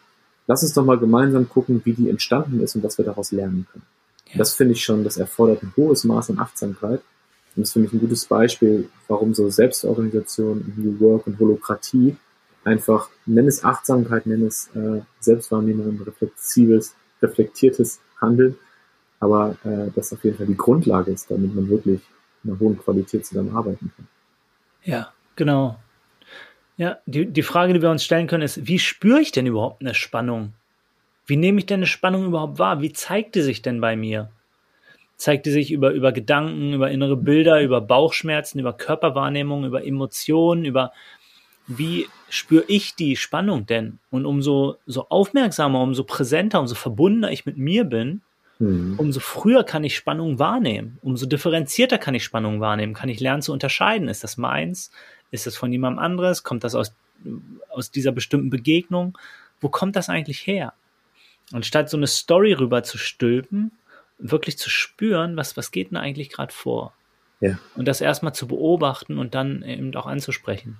[0.46, 3.66] Lass uns doch mal gemeinsam gucken, wie die entstanden ist und was wir daraus lernen
[3.70, 3.84] können.
[4.32, 4.38] Ja.
[4.38, 7.00] Das finde ich schon, das erfordert ein hohes Maß an Achtsamkeit.
[7.54, 12.16] Und das finde ich ein gutes Beispiel, warum so Selbstorganisation, New Work und Holokratie
[12.64, 18.56] einfach, nenn es Achtsamkeit, nenn es äh, Selbstwahrnehmung reflexives, reflektiertes Handeln,
[19.20, 22.00] aber äh, das auf jeden Fall die Grundlage ist, damit man wirklich
[22.44, 24.08] in einer hohen Qualität zusammenarbeiten kann.
[24.82, 25.78] Ja, genau.
[26.76, 29.80] Ja, die, die Frage, die wir uns stellen können, ist, wie spüre ich denn überhaupt
[29.80, 30.52] eine Spannung?
[31.26, 32.80] Wie nehme ich denn eine Spannung überhaupt wahr?
[32.80, 34.30] Wie zeigt die sich denn bei mir?
[35.16, 40.64] Zeigt die sich über, über Gedanken, über innere Bilder, über Bauchschmerzen, über Körperwahrnehmung, über Emotionen,
[40.64, 40.92] über
[41.68, 43.98] wie spüre ich die Spannung denn?
[44.10, 48.22] Und umso so aufmerksamer, umso präsenter, umso verbundener ich mit mir bin,
[48.58, 48.94] mhm.
[48.96, 50.98] umso früher kann ich Spannung wahrnehmen.
[51.02, 54.08] Umso differenzierter kann ich Spannung wahrnehmen, kann ich lernen zu unterscheiden.
[54.08, 54.90] Ist das meins?
[55.30, 56.42] Ist das von jemandem anderes?
[56.42, 56.94] Kommt das aus,
[57.68, 59.18] aus dieser bestimmten Begegnung?
[59.60, 60.72] Wo kommt das eigentlich her?
[61.52, 63.72] Anstatt so eine Story rüber zu stülpen,
[64.18, 66.94] wirklich zu spüren, was, was geht denn eigentlich gerade vor?
[67.40, 67.58] Ja.
[67.76, 70.78] Und das erstmal zu beobachten und dann eben auch anzusprechen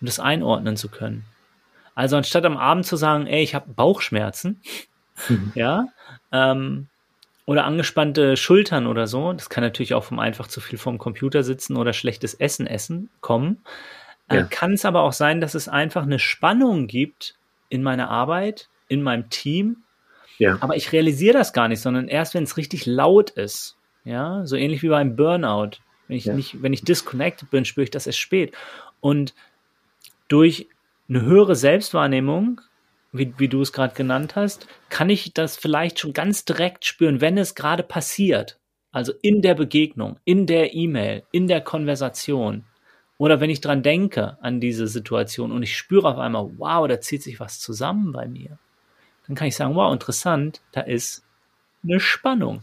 [0.00, 1.24] um das einordnen zu können.
[1.94, 4.60] Also anstatt am Abend zu sagen, ey, ich habe Bauchschmerzen,
[5.28, 5.52] mhm.
[5.54, 5.88] ja,
[6.32, 6.88] ähm,
[7.46, 11.42] oder angespannte Schultern oder so, das kann natürlich auch vom einfach zu viel vorm Computer
[11.42, 13.58] sitzen oder schlechtes Essen essen kommen,
[14.28, 14.42] äh, ja.
[14.44, 17.34] kann es aber auch sein, dass es einfach eine Spannung gibt
[17.68, 19.78] in meiner Arbeit, in meinem Team,
[20.38, 20.58] ja.
[20.60, 24.56] aber ich realisiere das gar nicht, sondern erst, wenn es richtig laut ist, ja, so
[24.56, 25.78] ähnlich wie beim Burnout.
[26.08, 26.34] Wenn ich ja.
[26.34, 28.54] nicht, wenn ich disconnected bin, spüre ich das erst spät.
[29.00, 29.34] Und
[30.30, 30.68] durch
[31.08, 32.60] eine höhere Selbstwahrnehmung,
[33.12, 37.20] wie, wie du es gerade genannt hast, kann ich das vielleicht schon ganz direkt spüren,
[37.20, 38.58] wenn es gerade passiert.
[38.92, 42.64] Also in der Begegnung, in der E-Mail, in der Konversation.
[43.18, 47.00] Oder wenn ich dran denke an diese Situation und ich spüre auf einmal, wow, da
[47.00, 48.58] zieht sich was zusammen bei mir.
[49.26, 51.24] Dann kann ich sagen, wow, interessant, da ist
[51.84, 52.62] eine Spannung.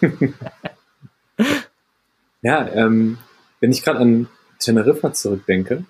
[2.42, 3.18] ja, ähm,
[3.60, 5.84] wenn ich gerade an Teneriffa zurückdenke,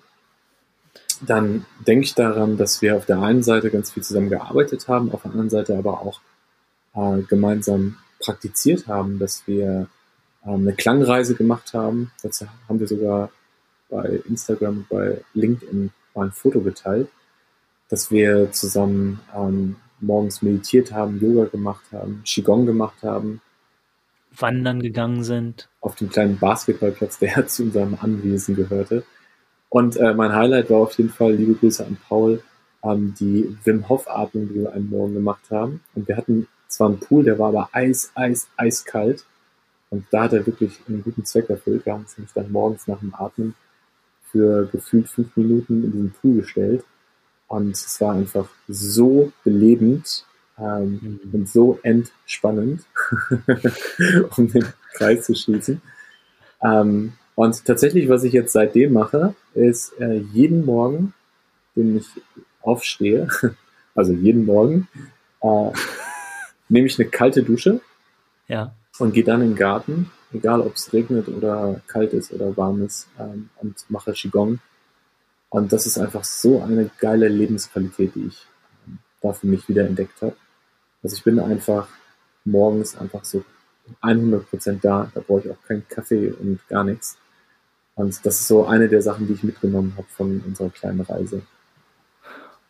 [1.25, 5.11] dann denke ich daran, dass wir auf der einen Seite ganz viel zusammen gearbeitet haben,
[5.11, 6.19] auf der anderen Seite aber auch
[6.95, 9.87] äh, gemeinsam praktiziert haben, dass wir
[10.45, 12.11] äh, eine Klangreise gemacht haben.
[12.21, 13.29] Dazu haben wir sogar
[13.89, 17.09] bei Instagram und bei LinkedIn mal ein Foto geteilt,
[17.89, 23.41] dass wir zusammen ähm, morgens meditiert haben, Yoga gemacht haben, Qigong gemacht haben.
[24.35, 25.69] Wandern gegangen sind.
[25.79, 29.03] Auf dem kleinen Basketballplatz, der zu unserem Anwesen gehörte.
[29.73, 32.43] Und äh, mein Highlight war auf jeden Fall, liebe Grüße an Paul,
[32.83, 35.79] ähm, die Wim Hof Atmung, die wir einen Morgen gemacht haben.
[35.95, 39.25] Und wir hatten zwar einen Pool, der war aber eis, eis, eiskalt.
[39.89, 41.87] Und da hat er wirklich einen guten Zweck erfüllt.
[41.87, 43.55] Wir haben uns nämlich dann morgens nach dem Atmen
[44.31, 46.85] für gefühlt fünf Minuten in diesen Pool gestellt.
[47.47, 50.23] Und es war einfach so belebend
[50.59, 51.33] ähm, mhm.
[51.33, 52.83] und so entspannend,
[54.37, 55.81] um den Kreis zu schließen.
[56.61, 61.13] Ähm, und tatsächlich, was ich jetzt seitdem mache, ist äh, jeden Morgen,
[61.75, 62.07] wenn ich
[62.61, 63.27] aufstehe,
[63.95, 64.87] also jeden Morgen,
[65.41, 65.71] äh,
[66.69, 67.81] nehme ich eine kalte Dusche
[68.47, 68.73] ja.
[68.99, 72.83] und gehe dann in den Garten, egal ob es regnet oder kalt ist oder warm
[72.85, 74.59] ist, ähm, und mache Qigong.
[75.49, 78.47] Und das ist einfach so eine geile Lebensqualität, die ich
[78.87, 80.35] ähm, da für mich wieder entdeckt habe.
[81.01, 81.87] Also ich bin einfach
[82.45, 83.43] morgens einfach so
[84.01, 87.17] 100% da, da brauche ich auch keinen Kaffee und gar nichts.
[87.95, 91.43] Und das ist so eine der Sachen, die ich mitgenommen habe von unserer kleinen Reise.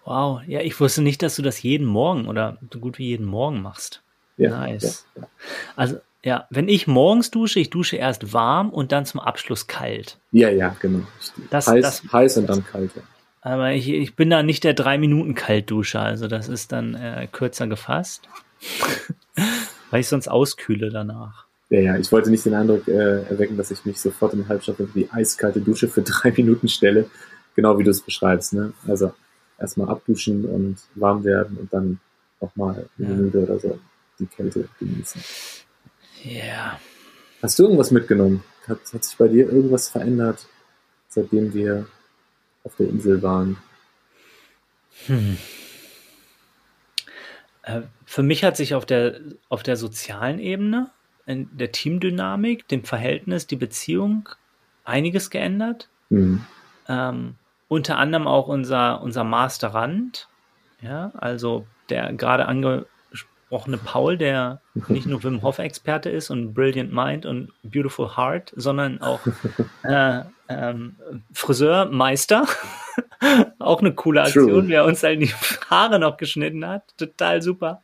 [0.06, 3.26] Wow, ja, ich wusste nicht, dass du das jeden Morgen oder so gut wie jeden
[3.26, 4.04] Morgen machst.
[4.36, 5.06] Ja, nice.
[5.16, 5.28] Ja, ja.
[5.76, 10.18] Also, ja, wenn ich morgens dusche, ich dusche erst warm und dann zum Abschluss kalt.
[10.32, 11.06] Ja, ja, genau.
[11.50, 12.92] Das, heiß, das, heiß und dann kalt.
[12.96, 13.02] Ja.
[13.42, 17.28] Aber ich, ich bin da nicht der drei Minuten Kaltduscher, also das ist dann äh,
[17.30, 18.30] kürzer gefasst,
[19.92, 21.46] weil ich sonst auskühle danach.
[21.74, 24.88] Ja, ja, ich wollte nicht den Eindruck äh, erwecken, dass ich mich sofort im Halbschatten
[24.88, 27.10] für die eiskalte Dusche für drei Minuten stelle,
[27.56, 28.54] genau wie du es beschreibst.
[28.54, 28.74] Ne?
[28.88, 29.12] Also
[29.58, 32.00] erstmal abduschen und warm werden und dann
[32.40, 33.16] nochmal eine ja.
[33.16, 33.80] Minute oder so
[34.20, 35.20] die Kälte genießen.
[36.26, 36.32] Ja.
[36.32, 36.80] Yeah.
[37.42, 38.44] Hast du irgendwas mitgenommen?
[38.68, 40.48] Hat, hat sich bei dir irgendwas verändert,
[41.10, 41.88] seitdem wir
[42.64, 43.58] auf der Insel waren?
[45.08, 45.38] Hm.
[47.64, 50.92] Äh, für mich hat sich auf der, auf der sozialen Ebene,
[51.26, 54.30] in der Teamdynamik, dem Verhältnis, die Beziehung
[54.84, 55.90] einiges geändert.
[56.10, 56.46] Mhm.
[56.88, 57.36] Ähm,
[57.68, 60.28] unter anderem auch unser, unser Masterand,
[60.82, 66.94] ja, also der gerade angesprochene Paul, der nicht nur Wim Hof Experte ist und Brilliant
[66.94, 69.22] Mind und Beautiful Heart, sondern auch
[69.84, 70.98] äh, ähm,
[71.32, 72.46] Friseurmeister.
[73.60, 74.68] auch eine coole Aktion, True.
[74.68, 75.34] wer uns halt die
[75.70, 76.84] Haare noch geschnitten hat.
[76.98, 77.82] Total super.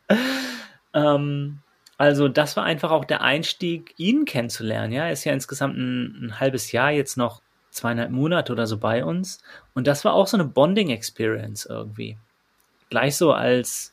[0.92, 1.60] Ähm,
[2.00, 4.90] also das war einfach auch der Einstieg, ihn kennenzulernen.
[4.90, 8.78] Ja, er ist ja insgesamt ein, ein halbes Jahr jetzt noch zweieinhalb Monate oder so
[8.78, 9.42] bei uns.
[9.74, 12.16] Und das war auch so eine Bonding-Experience irgendwie.
[12.88, 13.92] Gleich so als,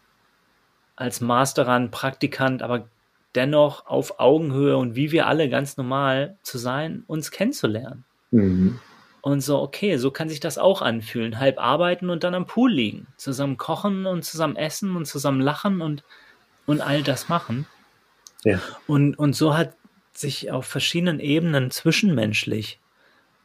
[0.95, 2.87] als Masterand, Praktikant, aber
[3.35, 8.05] dennoch auf Augenhöhe und wie wir alle ganz normal zu sein, uns kennenzulernen.
[8.31, 8.79] Mhm.
[9.19, 11.41] Und so, okay, so kann sich das auch anfühlen.
[11.41, 13.07] Halb arbeiten und dann am Pool liegen.
[13.17, 16.05] Zusammen kochen und zusammen essen und zusammen lachen und,
[16.65, 17.67] und all das machen.
[18.43, 18.61] Ja.
[18.85, 19.75] Und, und so hat
[20.13, 22.79] sich auf verschiedenen Ebenen zwischenmenschlich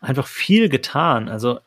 [0.01, 1.29] einfach viel getan.
[1.29, 1.61] Also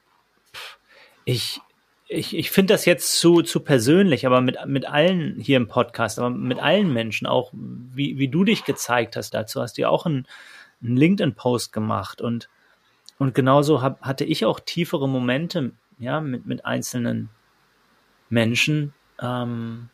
[1.26, 1.62] ich,
[2.08, 6.20] ich, ich finde das jetzt zu, zu persönlich, aber mit, mit allen hier im Podcast,
[6.20, 9.90] aber mit allen Menschen, auch wie, wie du dich gezeigt hast dazu, hast du ja
[9.90, 10.28] auch einen,
[10.84, 12.50] einen LinkedIn-Post gemacht und,
[13.18, 17.30] und genauso hab, hatte ich auch tiefere Momente, ja, mit, mit einzelnen
[18.30, 19.90] Menschen, ähm,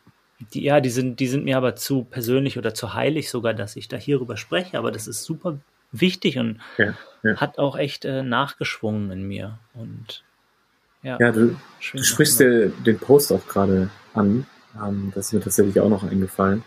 [0.52, 3.76] die, ja, die sind, die sind mir aber zu persönlich oder zu heilig sogar, dass
[3.76, 5.58] ich da hierüber spreche, aber das ist super
[5.92, 7.36] wichtig und ja, ja.
[7.36, 9.58] hat auch echt äh, nachgeschwungen in mir.
[9.74, 10.24] Und
[11.02, 11.56] ja, ja du,
[11.92, 14.46] du sprichst dir den Post auch gerade an.
[14.82, 16.64] Ähm, das ist mir tatsächlich auch noch eingefallen.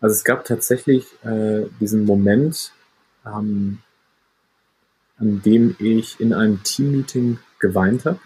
[0.00, 2.72] Also es gab tatsächlich äh, diesen Moment,
[3.24, 3.78] ähm,
[5.18, 8.20] an dem ich in einem Teammeeting geweint habe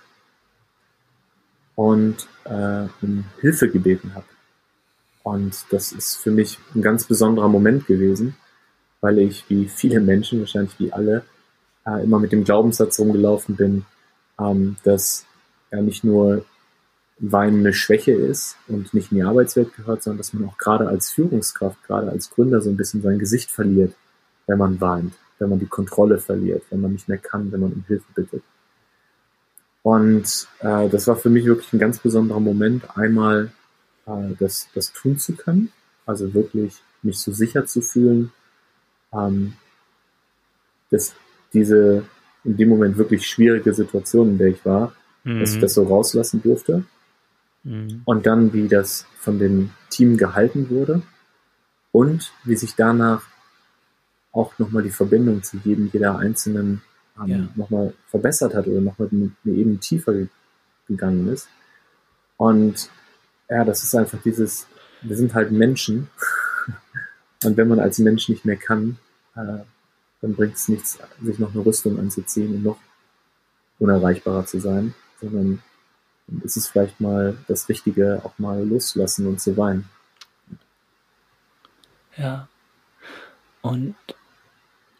[1.76, 4.26] und äh, um Hilfe gebeten habe.
[5.22, 8.36] Und das ist für mich ein ganz besonderer Moment gewesen,
[9.00, 11.24] weil ich wie viele Menschen, wahrscheinlich wie alle,
[11.86, 13.84] äh, immer mit dem Glaubenssatz rumgelaufen bin,
[14.38, 15.26] ähm, dass
[15.70, 16.44] ja nicht nur
[17.18, 20.88] Weinen eine Schwäche ist und nicht in die Arbeitswelt gehört, sondern dass man auch gerade
[20.88, 23.94] als Führungskraft, gerade als Gründer so ein bisschen sein Gesicht verliert,
[24.46, 27.72] wenn man weint, wenn man die Kontrolle verliert, wenn man nicht mehr kann, wenn man
[27.72, 28.42] um Hilfe bittet.
[29.82, 33.52] Und äh, das war für mich wirklich ein ganz besonderer Moment, einmal
[34.06, 35.72] äh, das, das tun zu können,
[36.06, 38.32] also wirklich mich so sicher zu fühlen,
[39.12, 39.54] ähm,
[40.90, 41.14] dass
[41.52, 42.04] diese
[42.44, 44.92] in dem Moment wirklich schwierige Situation, in der ich war,
[45.24, 45.40] mhm.
[45.40, 46.84] dass ich das so rauslassen durfte.
[47.64, 48.02] Mhm.
[48.04, 51.02] Und dann, wie das von dem Team gehalten wurde
[51.92, 53.22] und wie sich danach
[54.32, 56.82] auch nochmal die Verbindung zu jedem, jeder einzelnen
[57.20, 57.48] ähm, ja.
[57.56, 60.14] nochmal verbessert hat oder nochmal eine, eine Ebene tiefer
[60.86, 61.48] gegangen ist.
[62.36, 62.88] Und
[63.50, 64.66] ja, das ist einfach dieses,
[65.02, 66.08] wir sind halt Menschen.
[67.44, 68.98] Und wenn man als Mensch nicht mehr kann,
[69.34, 69.58] äh,
[70.20, 72.78] dann bringt es nichts, sich noch eine Rüstung anzuziehen und noch
[73.78, 75.62] unerreichbarer zu sein, sondern
[76.42, 79.88] ist es vielleicht mal das Richtige, auch mal loszulassen und zu weinen.
[82.18, 82.48] Ja.
[83.62, 83.96] Und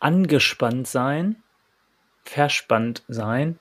[0.01, 1.37] angespannt sein,
[2.25, 3.59] verspannt sein,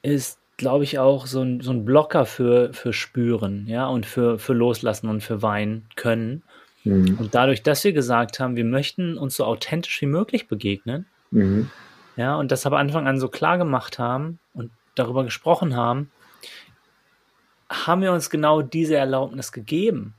[0.00, 4.38] ist, glaube ich, auch so ein, so ein Blocker für, für Spüren, ja, und für,
[4.38, 6.42] für Loslassen und für Weinen können.
[6.84, 7.16] Mhm.
[7.18, 11.70] Und dadurch, dass wir gesagt haben, wir möchten uns so authentisch wie möglich begegnen, mhm.
[12.16, 16.10] ja, und das aber Anfang an so klar gemacht haben und darüber gesprochen haben,
[17.70, 20.14] haben wir uns genau diese Erlaubnis gegeben,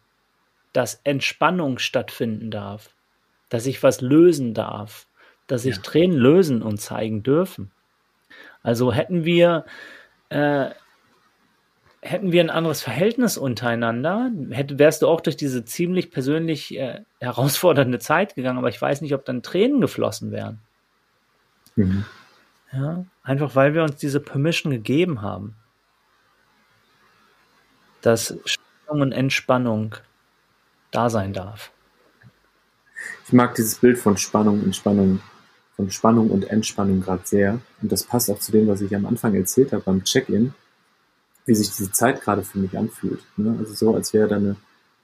[0.73, 2.89] dass Entspannung stattfinden darf,
[3.49, 5.05] dass ich was lösen darf,
[5.45, 5.81] dass sich ja.
[5.81, 7.71] Tränen lösen und zeigen dürfen.
[8.63, 9.65] Also hätten wir
[10.33, 10.71] äh,
[12.01, 17.01] hätten wir ein anderes Verhältnis untereinander, hätte, wärst du auch durch diese ziemlich persönlich äh,
[17.19, 20.59] herausfordernde Zeit gegangen, aber ich weiß nicht, ob dann Tränen geflossen wären.
[21.75, 22.05] Mhm.
[22.71, 25.55] Ja, einfach weil wir uns diese Permission gegeben haben.
[28.01, 29.95] Dass Spannung und Entspannung
[30.91, 31.71] da sein darf.
[33.27, 35.21] Ich mag dieses Bild von Spannung, Entspannung,
[35.75, 37.59] von Spannung und Entspannung gerade sehr.
[37.81, 40.53] Und das passt auch zu dem, was ich am Anfang erzählt habe beim Check-in,
[41.45, 43.23] wie sich diese Zeit gerade für mich anfühlt.
[43.37, 43.55] Ne?
[43.59, 44.55] Also so, als wäre da eine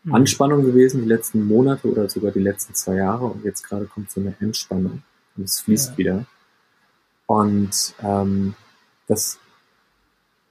[0.03, 0.15] mhm.
[0.15, 3.25] Anspannung gewesen, die letzten Monate oder sogar die letzten zwei Jahre.
[3.25, 5.03] Und jetzt gerade kommt so eine Entspannung.
[5.35, 5.97] Und es fließt ja.
[5.97, 6.25] wieder.
[7.25, 8.53] Und ähm,
[9.07, 9.39] das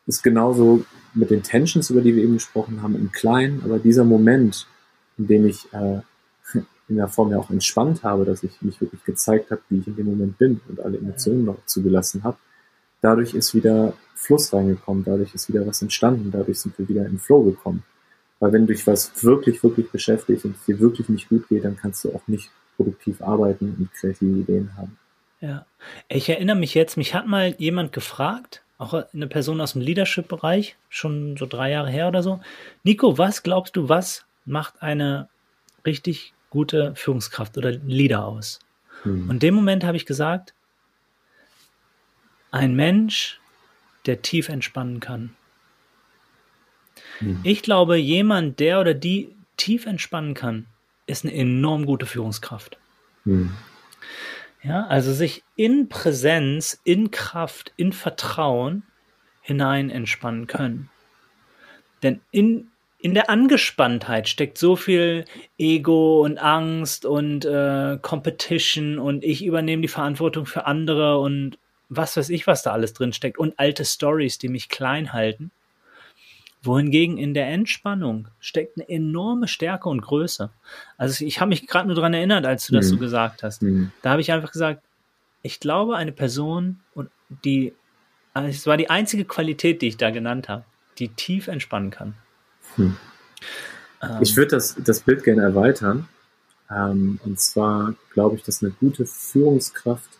[0.07, 3.63] ist genauso mit den Tensions, über die wir eben gesprochen haben, im Kleinen.
[3.65, 4.67] Aber dieser Moment,
[5.17, 6.01] in dem ich äh,
[6.89, 9.87] in der Form ja auch entspannt habe, dass ich mich wirklich gezeigt habe, wie ich
[9.87, 12.39] in dem Moment bin und alle Emotionen noch zugelassen habe,
[13.01, 17.19] dadurch ist wieder Fluss reingekommen, dadurch ist wieder was entstanden, dadurch sind wir wieder in
[17.19, 17.85] Flow gekommen.
[18.41, 21.77] Weil wenn dich was wirklich, wirklich beschäftigt und es dir wirklich nicht gut geht, dann
[21.77, 24.97] kannst du auch nicht produktiv arbeiten und kreative Ideen haben.
[25.41, 25.67] Ja,
[26.09, 30.77] ich erinnere mich jetzt, mich hat mal jemand gefragt, auch eine Person aus dem Leadership-Bereich,
[30.89, 32.41] schon so drei Jahre her oder so.
[32.85, 35.29] Nico, was glaubst du, was macht eine
[35.85, 38.61] richtig gute Führungskraft oder Leader aus?
[39.03, 39.25] Hm.
[39.29, 40.55] Und in dem Moment habe ich gesagt,
[42.51, 43.41] ein Mensch,
[44.07, 45.35] der tief entspannen kann.
[47.19, 47.41] Hm.
[47.43, 50.67] Ich glaube, jemand, der oder die tief entspannen kann,
[51.07, 52.79] ist eine enorm gute Führungskraft.
[53.25, 53.51] Hm.
[54.63, 58.83] Ja, also sich in Präsenz, in Kraft, in Vertrauen
[59.41, 60.91] hinein entspannen können.
[62.03, 65.25] Denn in, in der Angespanntheit steckt so viel
[65.57, 71.59] Ego und Angst und äh, Competition und ich übernehme die Verantwortung für andere und
[71.89, 75.51] was weiß ich, was da alles drin steckt und alte Stories, die mich klein halten
[76.63, 80.51] wohingegen in der Entspannung steckt eine enorme Stärke und Größe.
[80.97, 82.91] Also ich habe mich gerade nur daran erinnert, als du das mhm.
[82.91, 83.63] so gesagt hast.
[83.63, 83.93] Mhm.
[84.03, 84.83] Da habe ich einfach gesagt,
[85.43, 87.11] ich glaube, eine Person, und
[87.45, 87.73] die,
[88.35, 90.65] also es war die einzige Qualität, die ich da genannt habe,
[90.99, 92.15] die tief entspannen kann.
[92.79, 92.97] Hm.
[94.03, 96.09] Ähm, ich würde das, das Bild gerne erweitern.
[96.71, 100.19] Ähm, und zwar glaube ich, dass eine gute Führungskraft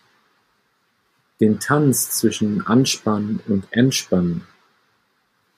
[1.39, 4.43] den Tanz zwischen Anspannen und Entspannen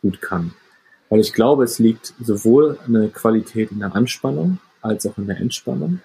[0.01, 0.53] gut kann.
[1.09, 5.37] Weil ich glaube, es liegt sowohl eine Qualität in der Anspannung als auch in der
[5.37, 6.01] Entspannung.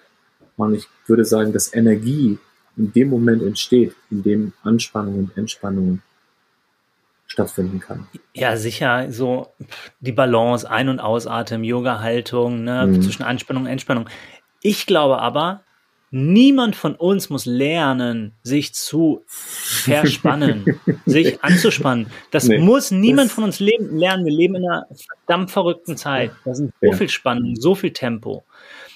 [0.56, 2.38] Und ich würde sagen, dass Energie
[2.76, 6.00] in dem Moment entsteht, in dem Anspannung und Entspannung
[7.26, 8.06] stattfinden kann.
[8.34, 9.10] Ja, sicher.
[9.10, 9.48] So
[10.00, 13.02] die Balance, Ein- und Ausatmen, Yoga-Haltung ne, mhm.
[13.02, 14.08] zwischen Anspannung und Entspannung.
[14.62, 15.62] Ich glaube aber,
[16.12, 20.64] Niemand von uns muss lernen, sich zu verspannen,
[21.04, 22.06] sich anzuspannen.
[22.30, 24.24] Das nee, muss niemand das von uns leben, lernen.
[24.24, 24.86] Wir leben in einer
[25.26, 26.30] verdammt verrückten Zeit.
[26.44, 26.96] Da sind so ja.
[26.96, 28.44] viel Spannung, so viel Tempo.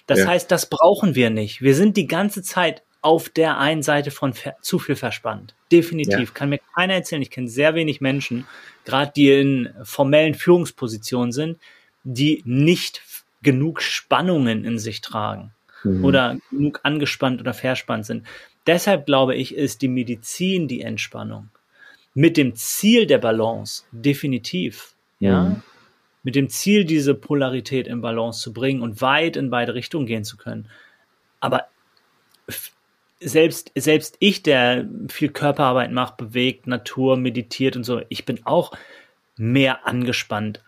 [0.07, 0.29] Das ja.
[0.29, 1.63] heißt, das brauchen wir nicht.
[1.63, 5.55] Wir sind die ganze Zeit auf der einen Seite von zu viel verspannt.
[5.73, 6.29] Definitiv.
[6.29, 6.35] Ja.
[6.35, 7.23] Kann mir keiner erzählen.
[7.23, 8.47] Ich kenne sehr wenig Menschen,
[8.85, 11.59] gerade die in formellen Führungspositionen sind,
[12.05, 13.03] die nicht
[13.43, 15.53] genug Spannungen in sich tragen
[15.85, 16.05] mhm.
[16.05, 18.27] oder genug angespannt oder verspannt sind.
[18.67, 21.49] Deshalb glaube ich, ist die Medizin die Entspannung.
[22.13, 24.95] Mit dem Ziel der Balance, definitiv.
[25.21, 25.45] Ja.
[25.45, 25.63] Mhm.
[26.23, 30.25] Mit dem Ziel, diese Polarität in Balance zu bringen und weit in beide Richtungen gehen
[30.25, 30.69] zu können.
[31.41, 31.69] Aber
[33.21, 38.73] selbst, selbst ich, der viel Körperarbeit macht, bewegt, Natur, meditiert und so, ich bin auch
[39.37, 40.63] mehr angespannt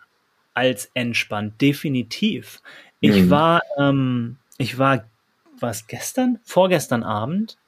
[0.55, 1.61] als entspannt.
[1.61, 2.61] Definitiv.
[3.01, 3.31] Ich mhm.
[3.31, 5.05] war ähm, ich war,
[5.61, 6.39] es gestern?
[6.45, 7.59] Vorgestern Abend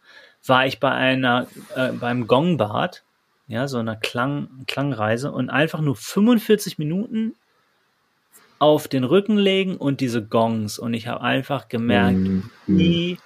[0.47, 3.03] war ich bei einer, äh, beim Gongbad,
[3.47, 7.35] ja, so einer Klang, Klangreise und einfach nur 45 Minuten
[8.59, 12.51] auf den Rücken legen und diese Gongs und ich habe einfach gemerkt, mhm.
[12.67, 13.19] wie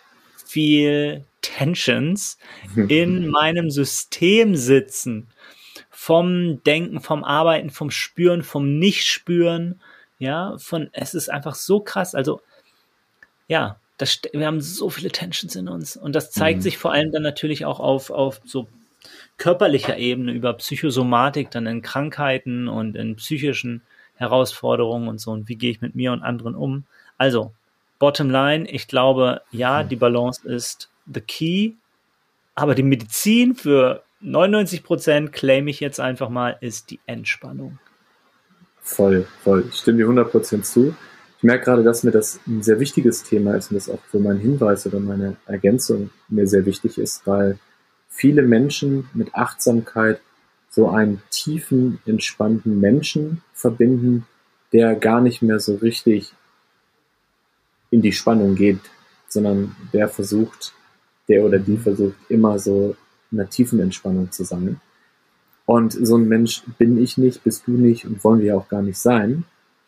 [0.47, 1.25] viel
[1.56, 2.38] Tensions
[2.88, 5.28] in meinem System sitzen.
[5.90, 9.80] Vom Denken, vom Arbeiten, vom Spüren, vom Nicht-Spüren,
[10.18, 12.14] ja, von, es ist einfach so krass.
[12.14, 12.40] Also,
[13.48, 16.62] ja, das, wir haben so viele Tensions in uns und das zeigt mhm.
[16.62, 18.68] sich vor allem dann natürlich auch auf, auf so
[19.38, 23.82] körperlicher Ebene über Psychosomatik, dann in Krankheiten und in psychischen
[24.14, 26.84] Herausforderungen und so und wie gehe ich mit mir und anderen um.
[27.16, 27.53] Also,
[27.99, 29.88] bottom line, ich glaube, ja, mhm.
[29.88, 31.74] die Balance ist the key,
[32.54, 37.78] aber die Medizin für 99 Prozent, claim ich jetzt einfach mal, ist die Entspannung.
[38.80, 39.64] Voll, voll.
[39.68, 40.94] Ich stimme dir 100 Prozent zu
[41.38, 44.18] ich merke gerade, dass mir das ein sehr wichtiges Thema ist und das auch für
[44.18, 47.61] meinen Hinweis oder meine Ergänzung mir sehr wichtig ist, weil
[48.09, 50.20] viele Menschen mit Achtsamkeit
[50.68, 54.26] so einen tiefen, entspannten Menschen verbinden,
[54.72, 56.32] der gar nicht mehr so richtig
[57.90, 58.80] in die Spannung geht,
[59.28, 60.74] sondern der versucht,
[61.29, 62.97] der oder die versucht immer so
[63.31, 64.81] in einer tiefen Entspannung zu sein.
[65.66, 68.68] Und so ein Mensch bin ich nicht, bist du nicht und wollen wir ja auch
[68.68, 69.45] gar nicht sein,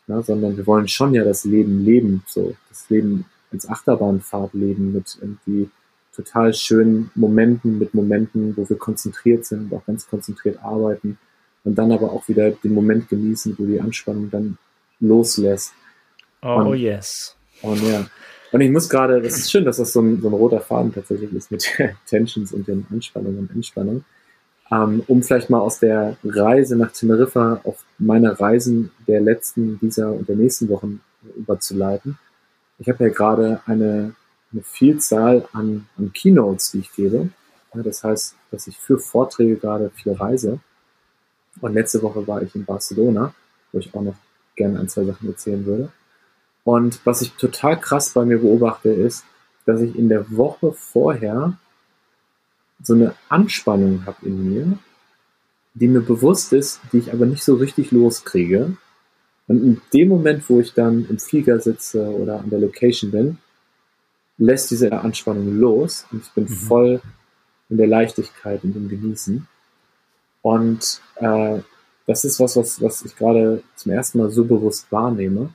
[0.07, 4.93] ja, sondern wir wollen schon ja das Leben leben, so das Leben als Achterbahnfahrt leben
[4.93, 5.71] mit irgendwie
[6.15, 11.19] total schönen Momenten, mit Momenten, wo wir konzentriert sind, auch ganz konzentriert arbeiten
[11.65, 14.59] und dann aber auch wieder den Moment genießen, wo die Anspannung dann
[14.99, 15.73] loslässt.
[16.43, 17.37] Oh und, yes.
[17.63, 18.07] Und ja.
[18.53, 20.93] Und ich muss gerade, das ist schön, dass das so ein, so ein roter Faden
[20.93, 21.71] tatsächlich ist mit
[22.07, 24.05] Tensions und den Anspannungen und Entspannungen.
[24.73, 30.13] Ähm, um vielleicht mal aus der Reise nach Teneriffa auf meine Reisen der letzten, dieser
[30.13, 31.01] und der nächsten Wochen
[31.37, 32.19] überzuleiten.
[32.79, 34.15] Ich habe ja gerade eine,
[34.53, 37.31] eine Vielzahl an, an Keynotes, die ich gebe.
[37.75, 40.61] Ja, das heißt, dass ich für Vorträge gerade viel reise.
[41.61, 43.35] Und letzte Woche war ich in Barcelona,
[43.73, 44.17] wo ich auch noch
[44.57, 45.91] gerne ein, zwei Sachen erzählen würde.
[46.71, 49.25] Und was ich total krass bei mir beobachte, ist,
[49.67, 51.55] dass ich in der Woche vorher
[52.81, 54.79] so eine Anspannung habe in mir,
[55.75, 58.77] die mir bewusst ist, die ich aber nicht so richtig loskriege.
[59.49, 63.39] Und in dem Moment, wo ich dann im Flieger sitze oder an der Location bin,
[64.39, 66.49] lässt diese Anspannung los und ich bin mhm.
[66.51, 67.03] voll
[67.69, 69.45] in der Leichtigkeit und im Genießen.
[70.43, 71.63] Und äh,
[72.07, 75.53] das ist was, was, was ich gerade zum ersten Mal so bewusst wahrnehme.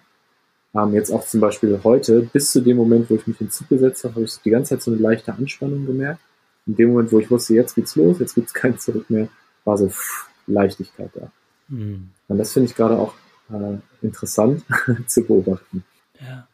[0.75, 3.51] Ähm, jetzt auch zum Beispiel heute, bis zu dem Moment, wo ich mich in den
[3.51, 6.21] Zug gesetzt habe, habe ich die ganze Zeit so eine leichte Anspannung gemerkt.
[6.67, 9.29] In dem Moment, wo ich wusste, jetzt geht's los, jetzt gibt's kein Zurück mehr,
[9.63, 11.31] war so pff, Leichtigkeit da.
[11.69, 12.09] Mhm.
[12.27, 13.13] Und das finde ich gerade auch
[13.51, 14.63] äh, interessant
[15.07, 15.85] zu beobachten.
[16.19, 16.47] Ja.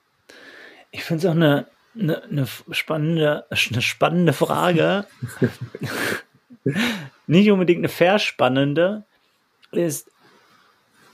[0.91, 1.67] Ich finde es auch eine,
[1.97, 5.07] eine, eine, spannende, eine spannende Frage.
[7.27, 9.03] Nicht unbedingt eine verspannende,
[9.71, 10.11] ist,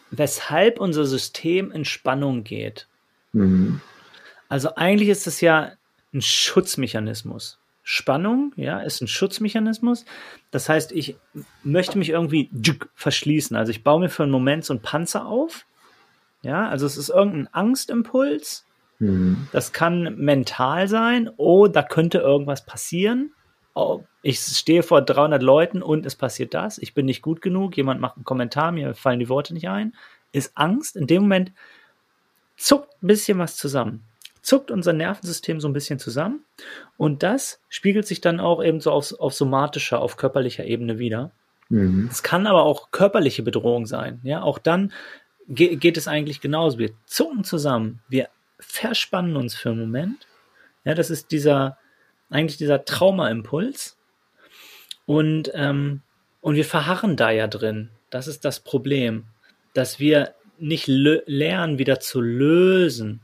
[0.09, 2.87] weshalb unser System in Spannung geht.
[3.37, 3.81] Mhm.
[4.49, 5.71] Also eigentlich ist es ja
[6.13, 7.59] ein Schutzmechanismus.
[7.83, 10.03] Spannung, ja, ist ein Schutzmechanismus.
[10.51, 11.15] Das heißt, ich
[11.63, 12.49] möchte mich irgendwie
[12.95, 13.55] verschließen.
[13.55, 15.65] Also ich baue mir für einen Moment so einen Panzer auf.
[16.41, 18.65] Ja, also es ist irgendein Angstimpuls.
[18.99, 19.47] Mhm.
[19.53, 21.29] Das kann mental sein.
[21.37, 23.31] Oh, da könnte irgendwas passieren.
[23.73, 26.79] Oh, ich stehe vor 300 Leuten und es passiert das.
[26.79, 27.77] Ich bin nicht gut genug.
[27.77, 29.93] Jemand macht einen Kommentar, mir fallen die Worte nicht ein.
[30.31, 30.97] Ist Angst.
[30.97, 31.53] In dem Moment
[32.57, 34.03] zuckt ein bisschen was zusammen
[34.47, 36.45] zuckt unser Nervensystem so ein bisschen zusammen
[36.95, 41.31] und das spiegelt sich dann auch eben so auf, auf somatischer, auf körperlicher Ebene wieder.
[41.67, 42.07] Mhm.
[42.09, 44.21] Es kann aber auch körperliche Bedrohung sein.
[44.23, 44.93] Ja, auch dann
[45.49, 46.79] ge geht es eigentlich genauso.
[46.79, 50.27] Wir zucken zusammen, wir verspannen uns für einen Moment.
[50.85, 51.77] Ja, das ist dieser,
[52.29, 53.97] eigentlich dieser Traumaimpuls.
[55.05, 56.03] Und, ähm,
[56.39, 57.89] und wir verharren da ja drin.
[58.09, 59.25] Das ist das Problem,
[59.73, 63.21] dass wir nicht lernen, wieder zu lösen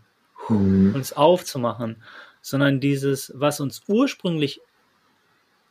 [0.50, 0.94] mhm.
[0.96, 1.98] uns aufzumachen,
[2.42, 4.62] sondern dieses, was uns ursprünglich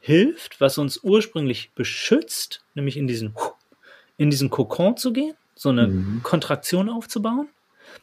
[0.01, 3.35] hilft, was uns ursprünglich beschützt, nämlich in diesen,
[4.17, 6.21] in diesen Kokon zu gehen, so eine mhm.
[6.23, 7.49] Kontraktion aufzubauen.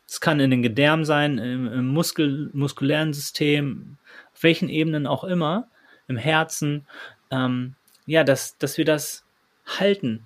[0.07, 3.97] Es kann in den Gedärmen sein, im, im Muskel, muskulären System,
[4.33, 5.67] auf welchen Ebenen auch immer,
[6.07, 6.87] im Herzen,
[7.31, 9.25] ähm, ja, dass, dass wir das
[9.65, 10.25] halten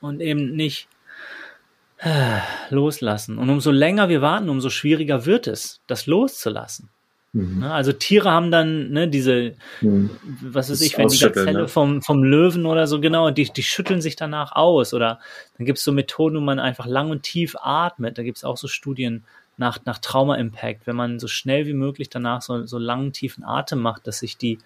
[0.00, 0.88] und eben nicht
[2.70, 3.38] loslassen.
[3.38, 6.90] Und umso länger wir warten, umso schwieriger wird es, das loszulassen.
[7.34, 7.60] Mhm.
[7.60, 10.10] Ne, also Tiere haben dann ne, diese, mhm.
[10.40, 11.68] was weiß ich, wenn die Gazelle ne?
[11.68, 14.94] vom, vom Löwen oder so, genau, die, die schütteln sich danach aus.
[14.94, 15.18] Oder
[15.58, 18.18] dann gibt es so Methoden, wo man einfach lang und tief atmet.
[18.18, 19.24] Da gibt es auch so Studien
[19.56, 23.80] nach, nach Trauma-Impact, wenn man so schnell wie möglich danach so, so langen, tiefen Atem
[23.80, 24.58] macht, dass sich die,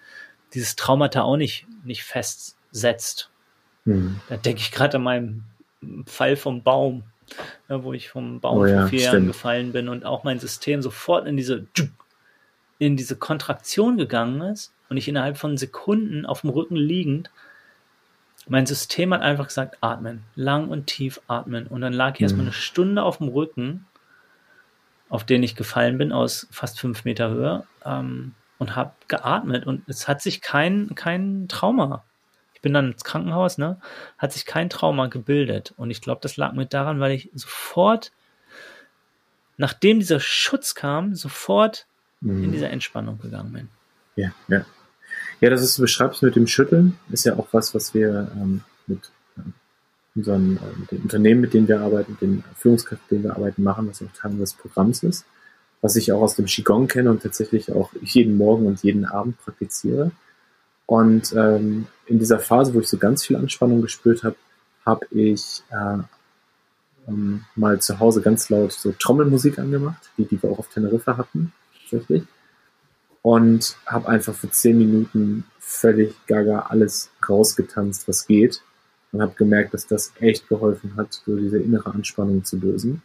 [0.53, 3.31] dieses Traumata auch nicht, nicht festsetzt.
[3.85, 4.19] Mhm.
[4.29, 5.43] Da denke ich gerade an meinem
[6.05, 7.03] Fall vom Baum
[7.67, 10.81] wo ich vom Baum oh ja, vor vier Jahren gefallen bin und auch mein System
[10.81, 11.65] sofort in diese
[12.77, 17.29] in diese Kontraktion gegangen ist und ich innerhalb von Sekunden auf dem Rücken liegend
[18.49, 21.67] mein System hat einfach gesagt, atmen, lang und tief atmen.
[21.67, 22.23] Und dann lag ich mhm.
[22.23, 23.85] erstmal eine Stunde auf dem Rücken,
[25.07, 29.65] auf den ich gefallen bin, aus fast fünf Meter Höhe, ähm, und habe geatmet.
[29.65, 32.03] Und es hat sich kein, kein Trauma
[32.59, 33.79] ich bin dann ins Krankenhaus, ne,
[34.17, 35.73] hat sich kein Trauma gebildet.
[35.77, 38.11] Und ich glaube, das lag mir daran, weil ich sofort,
[39.55, 41.87] nachdem dieser Schutz kam, sofort
[42.19, 42.43] mhm.
[42.43, 43.69] in diese Entspannung gegangen bin.
[44.17, 44.65] Ja, ja.
[45.39, 48.61] Ja, das ist, du beschreibst mit dem Schütteln, ist ja auch was, was wir ähm,
[48.87, 49.41] mit äh,
[50.15, 53.37] unseren äh, mit den Unternehmen, mit denen wir arbeiten, mit den Führungskräften, mit denen wir
[53.37, 55.23] arbeiten, machen, was auch Teil des Programms ist,
[55.79, 59.39] was ich auch aus dem Qigong kenne und tatsächlich auch jeden Morgen und jeden Abend
[59.39, 60.11] praktiziere.
[60.89, 64.37] Und ähm, in dieser Phase, wo ich so ganz viel Anspannung gespürt habe,
[64.83, 65.99] habe ich äh,
[67.07, 71.15] ähm, mal zu Hause ganz laut so Trommelmusik angemacht, die, die wir auch auf Teneriffa
[71.15, 72.23] hatten, tatsächlich.
[73.21, 78.63] Und habe einfach für zehn Minuten völlig gaga alles rausgetanzt, was geht.
[79.11, 83.03] Und habe gemerkt, dass das echt geholfen hat, so diese innere Anspannung zu lösen.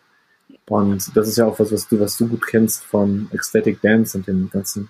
[0.71, 4.17] Und das ist ja auch was, was du, was du gut kennst von Ecstatic Dance
[4.17, 4.89] und den ganzen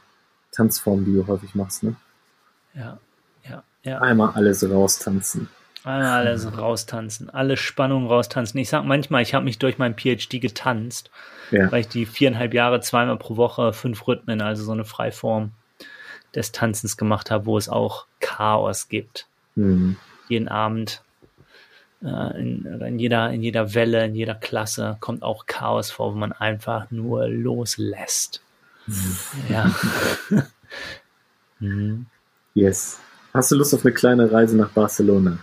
[0.52, 1.96] Tanzformen, die du häufig machst, ne?
[2.74, 2.98] Ja,
[3.48, 3.98] ja, ja.
[4.00, 5.48] Einmal alles raustanzen.
[5.84, 8.58] Einmal alles raustanzen, alle Spannungen raustanzen.
[8.58, 11.10] Ich sag manchmal, ich habe mich durch mein PhD getanzt,
[11.50, 11.70] ja.
[11.70, 15.52] weil ich die viereinhalb Jahre zweimal pro Woche fünf Rhythmen, also so eine Freiform
[16.34, 19.26] des Tanzens gemacht habe, wo es auch Chaos gibt.
[19.56, 19.96] Mhm.
[20.28, 21.02] Jeden Abend,
[22.02, 26.16] äh, in, in, jeder, in jeder Welle, in jeder Klasse kommt auch Chaos vor, wo
[26.16, 28.42] man einfach nur loslässt.
[28.86, 29.16] Mhm.
[29.50, 29.74] Ja.
[31.60, 32.06] mhm.
[32.54, 33.00] Yes.
[33.32, 35.38] Hast du Lust auf eine kleine Reise nach Barcelona?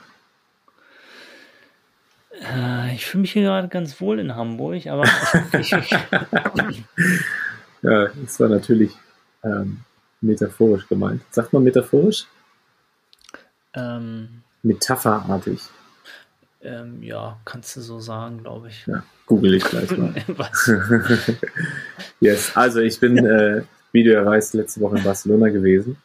[2.41, 5.03] Äh, ich fühle mich hier gerade ganz wohl in Hamburg, aber
[5.59, 5.91] ich, ich,
[7.81, 8.93] ja, das war natürlich
[9.43, 9.81] ähm,
[10.21, 11.21] metaphorisch gemeint.
[11.31, 12.27] Sagt man metaphorisch?
[13.73, 15.59] Ähm, Metapherartig.
[16.61, 18.87] Ähm, ja, kannst du so sagen, glaube ich.
[18.87, 20.13] Ja, google ich gleich mal.
[22.21, 25.97] yes, also ich bin, äh, wie du ja weißt, letzte Woche in Barcelona gewesen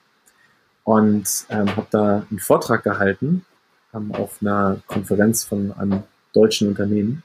[0.86, 3.44] und ähm, habe da einen Vortrag gehalten
[3.92, 7.24] ähm, auf einer Konferenz von einem deutschen Unternehmen.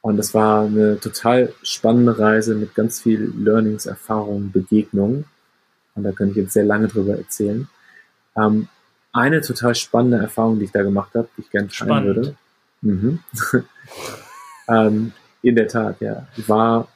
[0.00, 5.24] Und das war eine total spannende Reise mit ganz viel Learnings, Erfahrungen, Begegnungen.
[5.96, 7.68] Und da kann ich jetzt sehr lange drüber erzählen.
[8.36, 8.68] Ähm,
[9.12, 12.36] eine total spannende Erfahrung, die ich da gemacht habe, die ich gerne teilen würde.
[12.80, 13.18] Mhm.
[14.68, 16.28] ähm, in der Tat, ja.
[16.46, 16.86] War,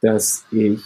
[0.00, 0.82] dass ich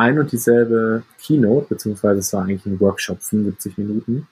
[0.00, 4.26] ein und dieselbe Keynote, beziehungsweise es war eigentlich ein Workshop, 75 Minuten,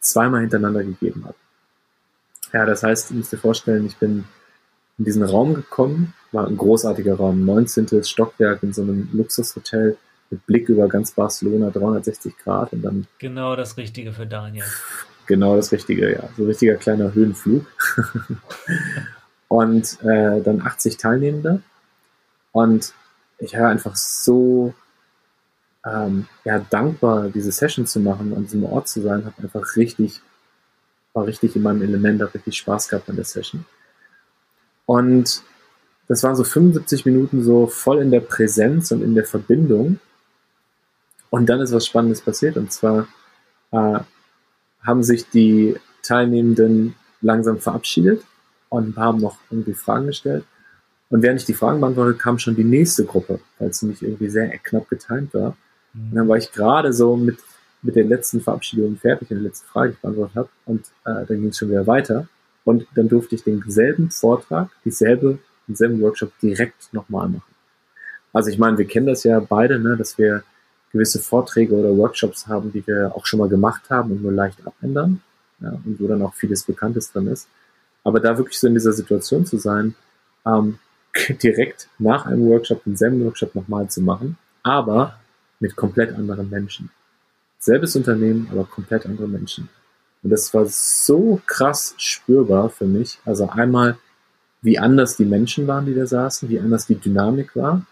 [0.00, 1.36] zweimal hintereinander gegeben habe.
[2.52, 4.24] Ja, das heißt, ihr müsst dir vorstellen, ich bin
[4.98, 8.02] in diesen Raum gekommen, war ein großartiger Raum, 19.
[8.04, 9.96] Stockwerk in so einem Luxushotel
[10.30, 13.06] mit Blick über ganz Barcelona, 360 Grad und dann.
[13.18, 14.64] Genau das Richtige für Daniel.
[15.26, 16.28] Genau das Richtige, ja.
[16.36, 17.66] So ein richtiger kleiner Höhenflug.
[19.48, 21.62] und äh, dann 80 Teilnehmende.
[22.52, 22.92] Und
[23.38, 24.74] ich war einfach so
[25.86, 30.20] ähm, ja, dankbar, diese Session zu machen, an diesem Ort zu sein, habe einfach richtig
[31.16, 33.64] war richtig in meinem Element, habe richtig Spaß gehabt an der Session.
[34.84, 35.42] Und
[36.08, 39.98] das waren so 75 Minuten so voll in der Präsenz und in der Verbindung.
[41.30, 42.56] Und dann ist was Spannendes passiert.
[42.56, 43.08] Und zwar
[43.72, 43.98] äh,
[44.82, 48.22] haben sich die Teilnehmenden langsam verabschiedet
[48.68, 50.44] und haben noch irgendwie Fragen gestellt.
[51.08, 54.28] Und während ich die Fragen beantwortet, kam schon die nächste Gruppe, weil es nämlich irgendwie
[54.28, 55.56] sehr knapp getimt war.
[55.96, 57.38] Und dann war ich gerade so mit
[57.86, 60.48] mit der letzten Verabschiedung fertig und der letzten Frage, die ich beantwortet habe.
[60.66, 62.28] Und äh, dann ging es schon wieder weiter.
[62.64, 65.38] Und dann durfte ich denselben Vortrag, dieselbe,
[65.68, 67.54] denselben Workshop direkt nochmal machen.
[68.32, 70.42] Also ich meine, wir kennen das ja beide, ne, dass wir
[70.92, 74.66] gewisse Vorträge oder Workshops haben, die wir auch schon mal gemacht haben und nur leicht
[74.66, 75.22] abändern.
[75.60, 77.48] Ja, und wo dann auch vieles Bekanntes drin ist.
[78.04, 79.94] Aber da wirklich so in dieser Situation zu sein,
[80.44, 80.78] ähm,
[81.42, 85.18] direkt nach einem Workshop denselben Workshop nochmal zu machen, aber
[85.60, 86.90] mit komplett anderen Menschen.
[87.58, 89.68] Selbes Unternehmen, aber komplett andere Menschen.
[90.22, 93.18] Und das war so krass spürbar für mich.
[93.24, 93.98] Also einmal,
[94.62, 97.86] wie anders die Menschen waren, die da saßen, wie anders die Dynamik war,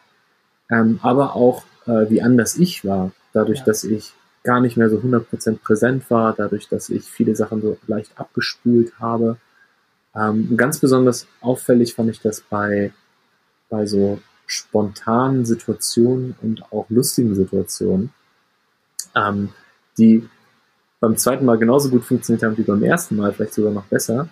[0.71, 3.65] ähm, aber auch, äh, wie anders ich war, dadurch, ja.
[3.67, 7.79] dass ich gar nicht mehr so 100% präsent war, dadurch, dass ich viele Sachen so
[7.87, 9.39] leicht abgespult habe.
[10.15, 12.93] Ähm, ganz besonders auffällig fand ich das bei,
[13.69, 18.13] bei so spontanen Situationen und auch lustigen Situationen
[19.15, 19.51] ähm,
[19.99, 20.29] die
[21.01, 24.29] beim zweiten Mal genauso gut funktioniert haben wie beim ersten Mal, vielleicht sogar noch besser,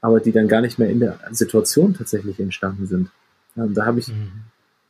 [0.00, 3.10] aber die dann gar nicht mehr in der Situation tatsächlich entstanden sind.
[3.56, 4.32] Ähm, da habe ich mhm.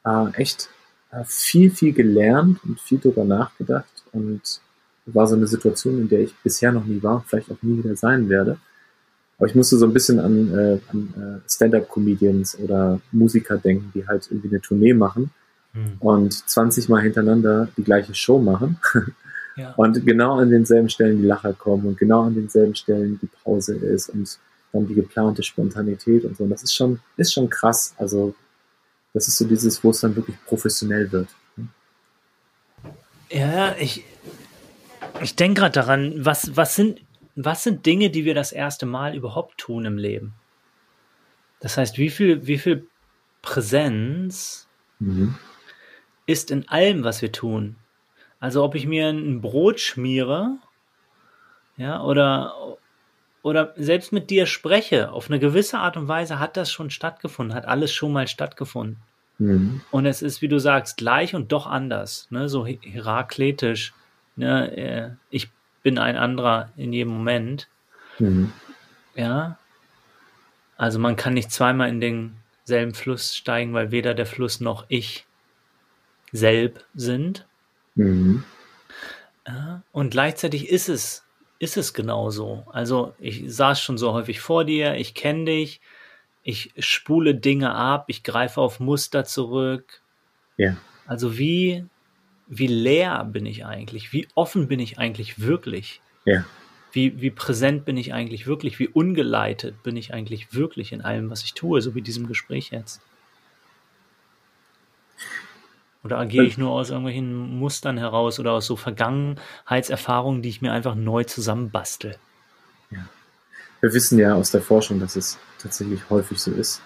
[0.04, 0.70] äh, echt
[1.10, 4.42] äh, viel, viel gelernt und viel drüber nachgedacht und
[5.06, 7.96] war so eine Situation, in der ich bisher noch nie war, vielleicht auch nie wieder
[7.96, 8.58] sein werde.
[9.39, 14.07] Aber ich musste so ein bisschen an, äh, an äh, Stand-up-Comedians oder Musiker denken, die
[14.07, 15.30] halt irgendwie eine Tournee machen
[15.72, 15.97] mhm.
[16.01, 18.78] und 20 Mal hintereinander die gleiche Show machen
[19.76, 23.74] Und genau an denselben Stellen die Lacher kommen und genau an denselben Stellen die Pause
[23.74, 24.39] ist und
[24.72, 26.45] dann die geplante Spontanität und so.
[26.45, 27.95] Und das ist schon, ist schon krass.
[27.97, 28.34] Also,
[29.14, 31.28] das ist so dieses, wo es dann wirklich professionell wird.
[33.30, 34.05] Ja, ich,
[35.22, 37.01] ich denke gerade daran, was, was, sind,
[37.45, 40.34] was sind Dinge, die wir das erste Mal überhaupt tun im Leben?
[41.61, 42.86] Das heißt, wie viel, wie viel
[43.43, 44.68] Präsenz
[44.99, 45.36] mhm.
[46.26, 47.76] ist in allem, was wir tun?
[48.41, 50.59] Also ob ich mir ein Brot schmiere,
[51.76, 52.76] ja, oder,
[53.43, 57.55] oder selbst mit dir spreche, auf eine gewisse Art und Weise hat das schon stattgefunden,
[57.55, 58.99] hat alles schon mal stattgefunden.
[59.39, 59.80] Mhm.
[59.93, 63.95] Und es ist, wie du sagst, gleich und doch anders, ne, so herakletisch.
[64.34, 65.51] Ne, äh, ich
[65.89, 67.66] bin ein anderer in jedem Moment.
[68.18, 68.53] Mhm.
[69.14, 69.57] Ja.
[70.76, 75.24] Also man kann nicht zweimal in denselben Fluss steigen, weil weder der Fluss noch ich
[76.30, 77.47] selb sind.
[77.95, 78.45] Mhm.
[79.47, 81.24] Ja, und gleichzeitig ist es,
[81.59, 82.66] ist es genauso.
[82.70, 85.80] Also ich saß schon so häufig vor dir, ich kenne dich,
[86.43, 90.03] ich spule Dinge ab, ich greife auf Muster zurück.
[90.59, 90.76] Ja.
[91.07, 91.86] Also wie,
[92.49, 94.12] wie leer bin ich eigentlich?
[94.12, 96.01] Wie offen bin ich eigentlich wirklich?
[96.24, 96.44] Ja.
[96.92, 98.78] Wie, wie präsent bin ich eigentlich wirklich?
[98.78, 102.70] Wie ungeleitet bin ich eigentlich wirklich in allem, was ich tue, so wie diesem Gespräch
[102.70, 103.03] jetzt?
[106.03, 110.72] Oder agiere ich nur aus irgendwelchen Mustern heraus oder aus so Vergangenheitserfahrungen, die ich mir
[110.72, 112.16] einfach neu zusammenbastel?
[112.90, 113.07] Ja.
[113.80, 116.80] Wir wissen ja aus der Forschung, dass es tatsächlich häufig so ist,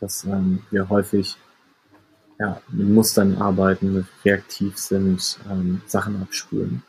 [0.00, 1.36] dass ähm, wir häufig
[2.38, 6.82] ja, mit Mustern arbeiten, reaktiv sind, ähm, Sachen abspüren.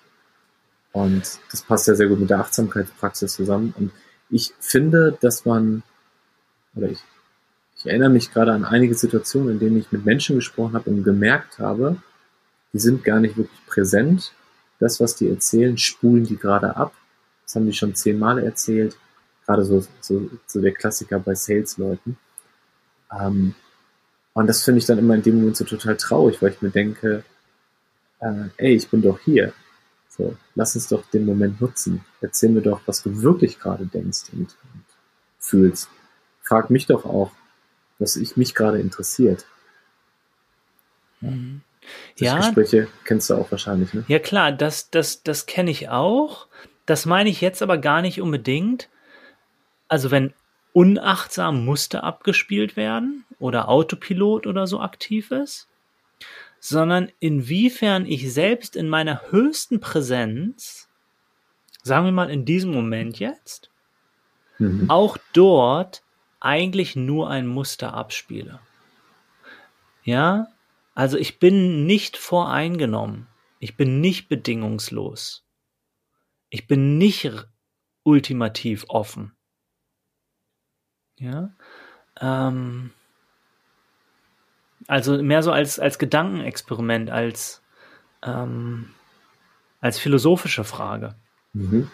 [0.91, 3.73] Und das passt ja sehr gut mit der Achtsamkeitspraxis zusammen.
[3.77, 3.91] Und
[4.29, 5.83] ich finde, dass man,
[6.75, 6.99] oder ich,
[7.77, 11.03] ich erinnere mich gerade an einige Situationen, in denen ich mit Menschen gesprochen habe und
[11.03, 11.97] gemerkt habe,
[12.73, 14.33] die sind gar nicht wirklich präsent.
[14.79, 16.93] Das, was die erzählen, spulen die gerade ab.
[17.43, 18.97] Das haben die schon zehnmal erzählt.
[19.45, 22.17] Gerade so, so, so der Klassiker bei Sales-Leuten.
[23.19, 23.55] Ähm,
[24.33, 26.69] und das finde ich dann immer in dem Moment so total traurig, weil ich mir
[26.69, 27.23] denke,
[28.19, 29.53] äh, ey, ich bin doch hier.
[30.07, 32.03] So, lass uns doch den Moment nutzen.
[32.21, 34.85] Erzähl mir doch, was du wirklich gerade denkst und, und
[35.39, 35.89] fühlst.
[36.41, 37.31] Frag mich doch auch,
[37.99, 39.45] was ich mich gerade interessiert.
[41.21, 41.61] Mhm.
[42.17, 42.37] Ja.
[42.37, 44.03] Gespräche kennst du auch wahrscheinlich, ne?
[44.07, 46.47] Ja klar, das, das, das kenne ich auch.
[46.85, 48.89] Das meine ich jetzt aber gar nicht unbedingt.
[49.87, 50.33] Also wenn
[50.73, 55.67] unachtsam Muster abgespielt werden oder Autopilot oder so aktiv ist,
[56.59, 60.89] sondern inwiefern ich selbst in meiner höchsten Präsenz,
[61.83, 63.71] sagen wir mal in diesem Moment jetzt,
[64.57, 64.89] mhm.
[64.89, 66.03] auch dort
[66.39, 68.59] eigentlich nur ein Muster abspiele.
[70.03, 70.47] Ja,
[70.95, 73.27] also ich bin nicht voreingenommen.
[73.59, 75.43] Ich bin nicht bedingungslos.
[76.49, 77.29] Ich bin nicht
[78.03, 79.33] ultimativ offen.
[81.19, 81.49] Ja,
[82.21, 82.91] ähm,
[84.87, 87.61] also mehr so als, als Gedankenexperiment, als,
[88.23, 88.89] ähm,
[89.81, 91.15] als philosophische Frage.
[91.53, 91.89] Mhm.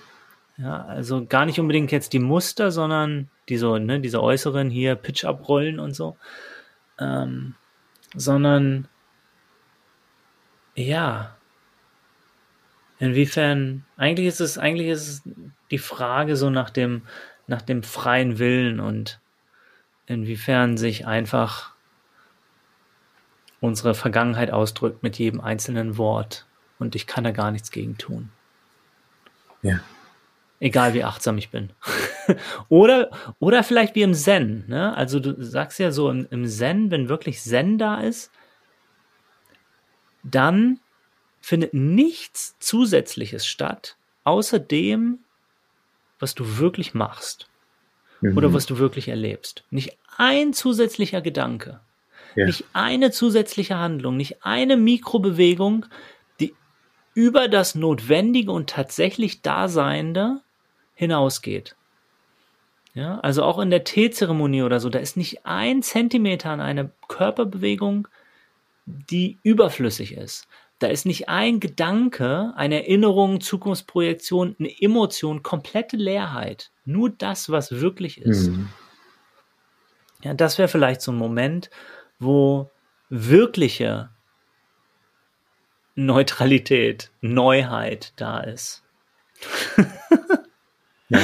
[0.57, 4.95] Ja, also gar nicht unbedingt jetzt die Muster, sondern die so, ne, diese äußeren hier
[4.95, 6.15] Pitch abrollen und so,
[6.99, 7.55] ähm,
[8.15, 8.87] sondern
[10.75, 11.35] ja,
[12.99, 15.21] inwiefern, eigentlich ist es, eigentlich ist es
[15.71, 17.01] die Frage so nach dem,
[17.47, 19.19] nach dem freien Willen und
[20.07, 21.73] inwiefern sich einfach
[23.59, 26.45] unsere Vergangenheit ausdrückt mit jedem einzelnen Wort
[26.79, 28.29] und ich kann da gar nichts gegen tun.
[29.61, 29.79] Ja.
[30.59, 31.71] Egal wie achtsam ich bin.
[32.69, 34.65] oder, oder vielleicht wie im Zen.
[34.67, 34.95] Ne?
[34.95, 38.31] Also du sagst ja so im, im Zen, wenn wirklich Zen da ist,
[40.23, 40.79] dann
[41.41, 45.19] findet nichts Zusätzliches statt, außer dem,
[46.19, 47.47] was du wirklich machst.
[48.21, 48.37] Mhm.
[48.37, 49.63] Oder was du wirklich erlebst.
[49.69, 51.81] Nicht ein zusätzlicher Gedanke.
[52.35, 52.45] Ja.
[52.45, 55.85] Nicht eine zusätzliche Handlung, nicht eine Mikrobewegung,
[56.39, 56.53] die
[57.13, 60.41] über das Notwendige und tatsächlich Daseinende
[60.95, 61.75] hinausgeht.
[62.93, 66.89] Ja, also auch in der Teezeremonie oder so, da ist nicht ein Zentimeter an einer
[67.09, 68.07] Körperbewegung,
[68.85, 70.47] die überflüssig ist.
[70.79, 76.71] Da ist nicht ein Gedanke, eine Erinnerung, Zukunftsprojektion, eine Emotion, komplette Leerheit.
[76.83, 78.49] Nur das, was wirklich ist.
[78.49, 78.69] Mhm.
[80.23, 81.69] Ja, das wäre vielleicht so ein Moment,
[82.19, 82.69] wo
[83.09, 84.09] wirkliche
[85.95, 88.83] Neutralität, Neuheit da ist.
[91.09, 91.19] ja,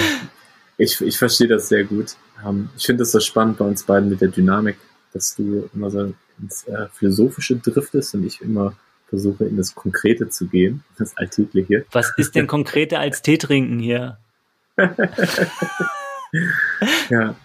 [0.78, 2.16] ich, ich verstehe das sehr gut.
[2.46, 4.78] Ähm, ich finde es so spannend bei uns beiden mit der Dynamik,
[5.14, 8.76] dass du immer so ins äh, Philosophische driftest und ich immer
[9.12, 11.86] versuche, in das Konkrete zu gehen, das Alltägliche.
[11.92, 14.18] Was ist denn konkreter als Tee trinken hier?
[17.10, 17.36] ja.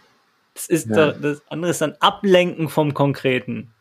[0.55, 1.11] Das ist ja.
[1.11, 3.73] doch, das andere ist dann Ablenken vom Konkreten.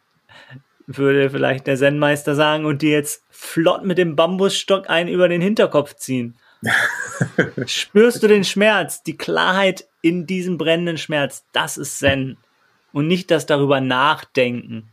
[0.88, 5.42] Würde vielleicht der Zen-Meister sagen und dir jetzt flott mit dem Bambusstock einen über den
[5.42, 6.36] Hinterkopf ziehen.
[7.68, 11.46] Spürst du den Schmerz, die Klarheit in diesem brennenden Schmerz?
[11.52, 12.38] Das ist Zen.
[12.92, 14.90] Und nicht das darüber nachdenken.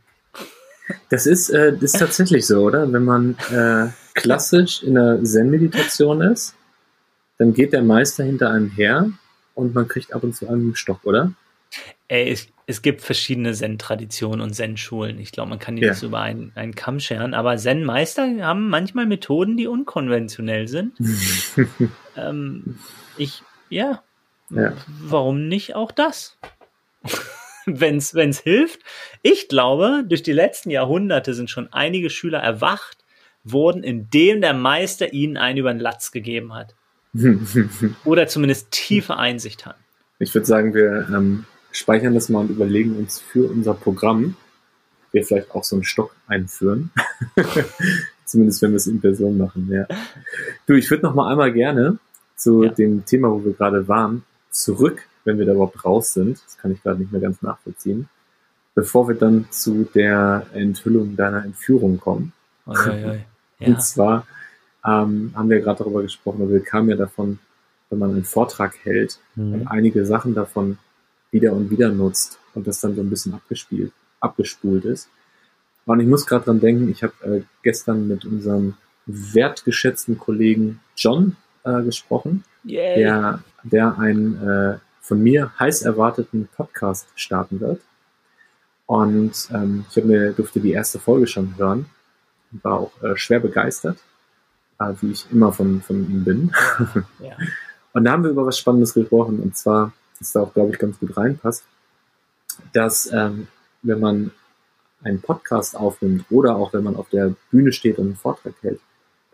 [1.09, 2.91] Das ist, äh, ist tatsächlich so, oder?
[2.91, 6.55] Wenn man äh, klassisch in der Zen-Meditation ist,
[7.37, 9.09] dann geht der Meister hinter einem her
[9.55, 11.33] und man kriegt ab und zu einen Stock, oder?
[12.07, 15.19] Ey, es, es gibt verschiedene Zen-Traditionen und Zen-Schulen.
[15.19, 15.89] Ich glaube, man kann die ja.
[15.89, 17.33] nicht so über einen, einen Kamm scheren.
[17.33, 20.93] Aber Zen-Meister haben manchmal Methoden, die unkonventionell sind.
[22.17, 22.77] ähm,
[23.17, 24.03] ich, ja,
[24.49, 26.37] ja, warum nicht auch das?
[27.65, 28.79] Wenn es hilft.
[29.21, 33.03] Ich glaube, durch die letzten Jahrhunderte sind schon einige Schüler erwacht
[33.43, 36.75] worden, indem der Meister ihnen einen über den Latz gegeben hat.
[38.05, 39.75] Oder zumindest tiefe Einsicht hat.
[40.19, 44.35] Ich würde sagen, wir ähm, speichern das mal und überlegen uns für unser Programm,
[45.11, 46.91] wir vielleicht auch so einen Stock einführen.
[48.25, 49.85] Zumindest wenn wir es in Person machen, ja.
[50.65, 51.99] Du, ich würde noch mal einmal gerne
[52.35, 52.71] zu ja.
[52.71, 56.41] dem Thema, wo wir gerade waren, zurück, wenn wir da überhaupt raus sind.
[56.45, 58.09] Das kann ich gerade nicht mehr ganz nachvollziehen.
[58.75, 62.33] Bevor wir dann zu der Enthüllung deiner Entführung kommen.
[62.65, 63.15] Oh, ja, ja.
[63.59, 63.67] Ja.
[63.67, 64.27] Und zwar
[64.85, 67.39] ähm, haben wir gerade darüber gesprochen, oder wir kamen ja davon,
[67.89, 69.53] wenn man einen Vortrag hält mhm.
[69.53, 70.77] und einige Sachen davon
[71.31, 75.09] wieder und wieder nutzt und das dann so ein bisschen abgespielt, abgespult ist.
[75.85, 81.35] Und ich muss gerade dran denken, ich habe äh, gestern mit unserem wertgeschätzten Kollegen John
[81.63, 87.81] äh, gesprochen, der, der einen äh, von mir heiß erwarteten Podcast starten wird.
[88.85, 91.85] Und ähm, ich mir, durfte die erste Folge schon hören
[92.51, 93.97] und war auch äh, schwer begeistert,
[94.79, 96.51] äh, wie ich immer von, von ihm bin.
[97.19, 97.35] Ja.
[97.93, 100.79] und da haben wir über was Spannendes gesprochen, und zwar das da auch, glaube ich,
[100.79, 101.65] ganz gut reinpasst,
[102.71, 103.47] dass ähm,
[103.81, 104.31] wenn man
[105.03, 108.79] einen Podcast aufnimmt oder auch wenn man auf der Bühne steht und einen Vortrag hält,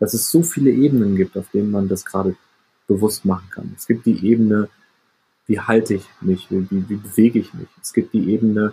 [0.00, 2.34] dass es so viele Ebenen gibt, auf denen man das gerade
[2.88, 3.72] bewusst machen kann.
[3.76, 4.68] Es gibt die Ebene,
[5.50, 7.66] wie halte ich mich, wie, wie bewege ich mich.
[7.82, 8.72] Es gibt die Ebene,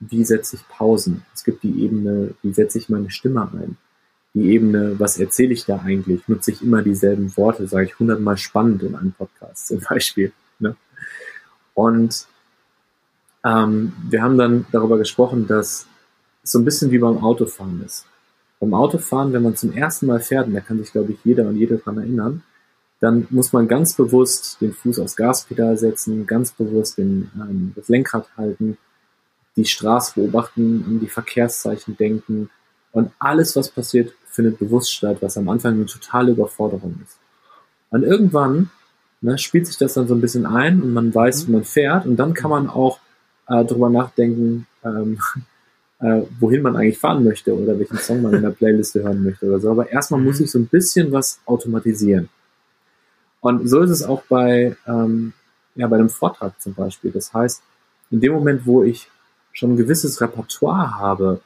[0.00, 1.22] wie setze ich Pausen.
[1.34, 3.76] Es gibt die Ebene, wie setze ich meine Stimme ein.
[4.32, 6.26] Die Ebene, was erzähle ich da eigentlich?
[6.26, 7.66] Nutze ich immer dieselben Worte?
[7.66, 10.32] Sage ich hundertmal spannend in einem Podcast zum Beispiel.
[10.60, 10.76] Ne?
[11.74, 12.26] Und
[13.44, 15.86] ähm, wir haben dann darüber gesprochen, dass
[16.42, 18.06] es so ein bisschen wie beim Autofahren ist.
[18.60, 21.46] Beim Autofahren, wenn man zum ersten Mal fährt, und da kann sich, glaube ich, jeder
[21.46, 22.42] und jede dran erinnern,
[23.04, 27.88] dann muss man ganz bewusst den Fuß aufs Gaspedal setzen, ganz bewusst den, ähm, das
[27.88, 28.78] Lenkrad halten,
[29.56, 32.48] die Straße beobachten, an die Verkehrszeichen denken
[32.92, 37.18] und alles, was passiert, findet bewusst statt, was am Anfang eine totale Überforderung ist.
[37.90, 38.70] Und irgendwann
[39.20, 41.48] ne, spielt sich das dann so ein bisschen ein und man weiß, mhm.
[41.48, 43.00] wie man fährt und dann kann man auch
[43.48, 45.18] äh, darüber nachdenken, ähm,
[45.98, 49.46] äh, wohin man eigentlich fahren möchte oder welchen Song man in der Playliste hören möchte
[49.46, 49.70] oder so.
[49.70, 50.26] Aber erstmal mhm.
[50.26, 52.30] muss ich so ein bisschen was automatisieren.
[53.44, 55.34] Und so ist es auch bei, ähm,
[55.74, 57.10] ja, bei einem Vortrag zum Beispiel.
[57.10, 57.62] Das heißt,
[58.10, 59.10] in dem Moment, wo ich
[59.52, 61.42] schon ein gewisses Repertoire habe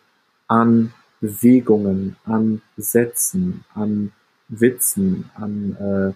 [0.47, 4.13] an Bewegungen, an Sätzen, an
[4.47, 6.15] Witzen, an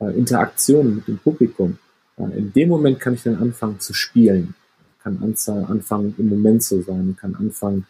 [0.00, 1.78] äh, äh, Interaktion mit dem Publikum,
[2.18, 4.54] in dem Moment kann ich dann anfangen zu spielen,
[5.02, 7.86] kann anfangen im Moment zu sein, kann anfangen,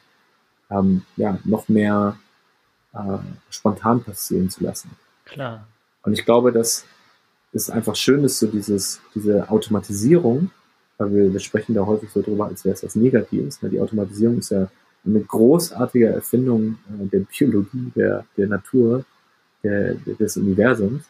[0.71, 2.17] ähm, ja, noch mehr
[2.93, 3.19] äh,
[3.51, 4.93] spontan passieren zu lassen.
[5.25, 5.67] Klar.
[6.05, 6.85] Und ich glaube, dass
[7.53, 10.51] es einfach schön ist, so dieses, diese Automatisierung,
[10.99, 13.63] weil wir, wir sprechen da häufig so drüber, als wäre es was Negatives.
[13.63, 13.71] Ne?
[13.71, 14.69] Die Automatisierung ist ja
[15.05, 19.05] eine großartige Erfindung äh, der Biologie, der, der Natur,
[19.63, 21.05] der, des Universums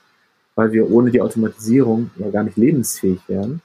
[0.58, 3.60] weil wir ohne die Automatisierung ja gar nicht lebensfähig wären.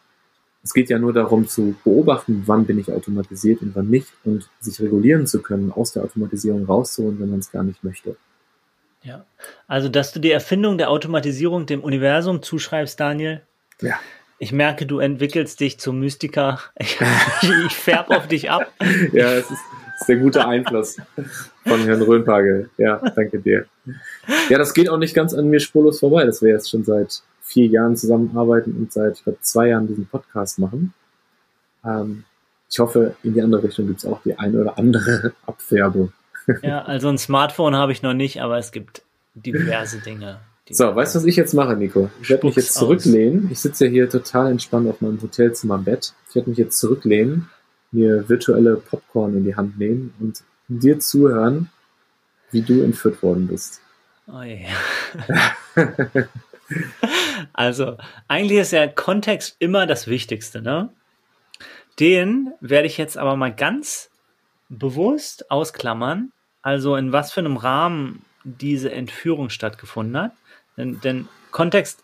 [0.62, 4.48] Es geht ja nur darum zu beobachten, wann bin ich automatisiert und wann nicht und
[4.60, 8.16] sich regulieren zu können, aus der Automatisierung rauszuholen, wenn man es gar nicht möchte.
[9.04, 9.26] Ja,
[9.68, 13.42] also dass du die Erfindung der Automatisierung dem Universum zuschreibst, Daniel.
[13.82, 14.00] Ja.
[14.40, 16.60] Ich merke, du entwickelst dich zum Mystiker.
[16.80, 17.00] Ich,
[17.66, 18.72] ich färb auf dich ab.
[19.12, 19.60] Ja, es ist,
[20.00, 20.98] ist der gute Einfluss
[21.66, 22.70] von Herrn Röhnpagel.
[22.78, 23.66] Ja, danke dir.
[24.50, 27.22] Ja, das geht auch nicht ganz an mir spurlos vorbei, dass wir jetzt schon seit
[27.42, 30.94] vier Jahren zusammenarbeiten und seit zwei Jahren diesen Podcast machen.
[31.86, 32.24] Ähm,
[32.70, 36.12] ich hoffe, in die andere Richtung gibt es auch die eine oder andere Abfärbung.
[36.62, 40.40] Ja, also ein Smartphone habe ich noch nicht, aber es gibt diverse Dinge.
[40.70, 42.10] So, weißt du, was ich jetzt mache, Nico?
[42.22, 43.46] Ich werde mich jetzt zurücklehnen.
[43.46, 43.52] Aus.
[43.52, 46.14] Ich sitze ja hier total entspannt auf meinem Hotelzimmer im Bett.
[46.30, 47.50] Ich werde mich jetzt zurücklehnen
[47.94, 51.70] mir virtuelle Popcorn in die Hand nehmen und dir zuhören,
[52.52, 53.82] wie du entführt worden bist.
[54.28, 55.56] Oh yeah.
[57.54, 60.90] also, eigentlich ist ja Kontext immer das Wichtigste, ne?
[62.00, 64.10] Den werde ich jetzt aber mal ganz
[64.78, 66.32] bewusst ausklammern.
[66.62, 70.32] Also, in was für einem Rahmen diese Entführung stattgefunden hat.
[70.78, 72.04] Denn, denn Kontext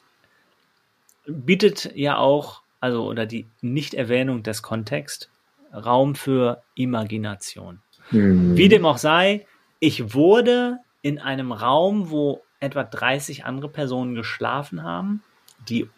[1.25, 5.29] bietet ja auch, also, oder die Nichterwähnung des Kontext
[5.73, 7.81] Raum für Imagination.
[8.11, 8.57] Mhm.
[8.57, 9.45] Wie dem auch sei,
[9.79, 15.23] ich wurde in einem Raum, wo etwa 30 andere Personen geschlafen haben,
[15.69, 15.89] die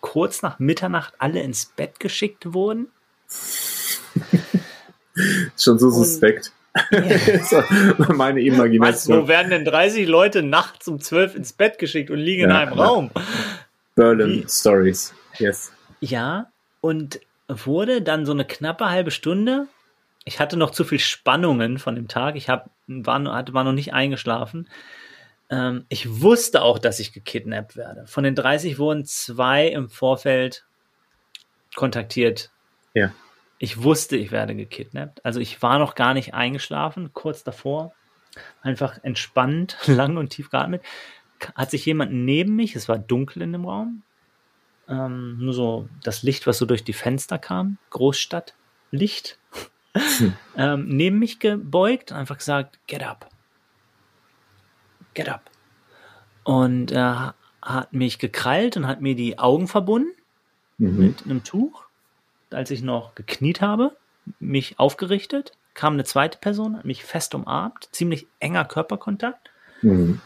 [0.00, 2.88] kurz nach Mitternacht alle ins Bett geschickt wurden.
[5.58, 6.52] Schon so suspekt.
[6.90, 7.64] Ja.
[8.14, 9.16] meine Imagination.
[9.16, 12.48] Was, wo werden denn 30 Leute nachts um 12 ins Bett geschickt und liegen ja,
[12.48, 12.84] in einem ja.
[12.84, 13.10] Raum?
[13.94, 14.48] Berlin Wie?
[14.48, 15.72] Stories, yes.
[16.00, 16.50] Ja,
[16.80, 19.68] und wurde dann so eine knappe halbe Stunde.
[20.24, 22.36] Ich hatte noch zu viel Spannungen von dem Tag.
[22.36, 24.68] Ich hab, war, hatte, war noch nicht eingeschlafen.
[25.48, 28.06] Ähm, ich wusste auch, dass ich gekidnappt werde.
[28.06, 30.64] Von den 30 wurden zwei im Vorfeld
[31.74, 32.50] kontaktiert.
[32.94, 33.12] Ja.
[33.58, 35.24] Ich wusste, ich werde gekidnappt.
[35.24, 37.92] Also ich war noch gar nicht eingeschlafen, kurz davor.
[38.60, 40.82] Einfach entspannt, lang und tief geatmet.
[41.54, 44.02] Hat sich jemand neben mich, es war dunkel in dem Raum,
[44.88, 49.38] ähm, nur so das Licht, was so durch die Fenster kam, Großstadtlicht,
[50.18, 50.34] hm.
[50.56, 53.28] ähm, neben mich gebeugt, einfach gesagt, get up.
[55.14, 55.50] Get up.
[56.44, 60.12] Und er hat mich gekrallt und hat mir die Augen verbunden
[60.78, 60.98] mhm.
[60.98, 61.85] mit einem Tuch
[62.50, 63.96] als ich noch gekniet habe,
[64.40, 69.50] mich aufgerichtet, kam eine zweite Person, hat mich fest umarmt, ziemlich enger Körperkontakt.
[69.82, 70.20] Mhm.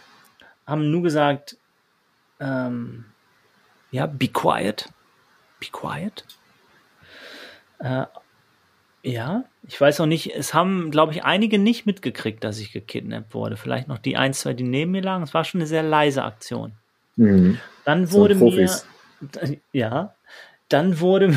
[0.66, 1.57] Haben nur gesagt,
[2.39, 3.05] ähm,
[3.91, 4.89] ja, be quiet,
[5.59, 6.25] be quiet.
[7.81, 8.07] Äh,
[9.03, 13.35] ja, ich weiß auch nicht, es haben, glaube ich, einige nicht mitgekriegt, dass ich gekidnappt
[13.35, 13.57] wurde.
[13.57, 15.25] Vielleicht noch die ein, zwei, die neben mir lagen.
[15.25, 16.73] Es war schon eine sehr leise Aktion.
[17.16, 17.59] Mhm.
[17.85, 18.71] Dann wurde so mir,
[19.73, 20.14] ja,
[20.68, 21.35] dann wurde,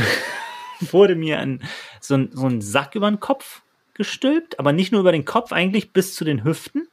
[0.91, 1.61] wurde mir ein,
[2.01, 3.61] so, ein, so ein Sack über den Kopf
[3.93, 6.87] gestülpt, aber nicht nur über den Kopf, eigentlich bis zu den Hüften.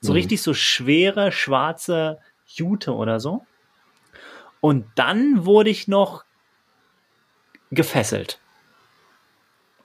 [0.00, 0.16] So mhm.
[0.16, 3.46] richtig so schwere, schwarze Jute oder so.
[4.60, 6.24] Und dann wurde ich noch
[7.70, 8.38] gefesselt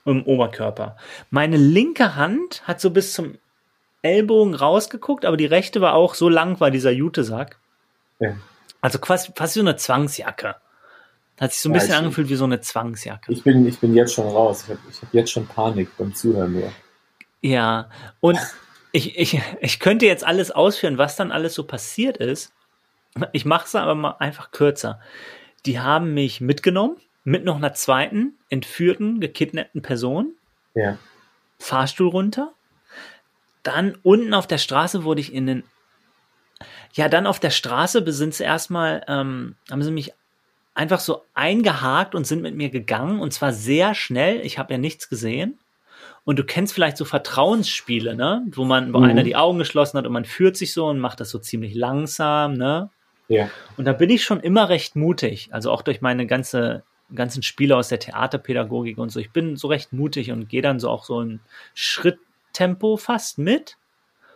[0.05, 0.97] im Oberkörper.
[1.29, 3.37] Meine linke Hand hat so bis zum
[4.01, 7.59] Ellbogen rausgeguckt, aber die rechte war auch so lang, war dieser Jutesack.
[8.19, 8.35] Ja.
[8.81, 10.55] Also quasi fast so eine Zwangsjacke.
[11.39, 13.31] Hat sich so ein ja, bisschen ich, angefühlt wie so eine Zwangsjacke.
[13.31, 14.63] Ich bin, ich bin jetzt schon raus.
[14.63, 16.71] Ich habe hab jetzt schon Panik beim Zuhören nur.
[17.41, 18.39] Ja, und
[18.91, 22.53] ich, ich, ich könnte jetzt alles ausführen, was dann alles so passiert ist.
[23.33, 24.99] Ich mache es aber mal einfach kürzer.
[25.65, 30.33] Die haben mich mitgenommen mit noch einer zweiten entführten, gekidnappten Person.
[30.73, 30.97] Ja.
[31.59, 32.53] Fahrstuhl runter.
[33.61, 35.63] Dann unten auf der Straße wurde ich in den
[36.93, 40.13] ja, dann auf der Straße sind sie erstmal, ähm, haben sie mich
[40.77, 44.45] einfach so eingehakt und sind mit mir gegangen und zwar sehr schnell.
[44.45, 45.57] Ich habe ja nichts gesehen.
[46.23, 48.45] Und du kennst vielleicht so Vertrauensspiele, ne?
[48.51, 49.05] Wo man, wo mhm.
[49.05, 51.73] einer die Augen geschlossen hat und man führt sich so und macht das so ziemlich
[51.73, 52.89] langsam, ne?
[53.27, 53.49] Ja.
[53.75, 55.49] Und da bin ich schon immer recht mutig.
[55.51, 56.83] Also auch durch meine ganze,
[57.15, 59.19] ganzen Spiele aus der Theaterpädagogik und so.
[59.19, 61.39] Ich bin so recht mutig und gehe dann so auch so ein
[61.73, 63.77] Schritttempo fast mit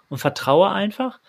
[0.10, 1.20] und vertraue einfach.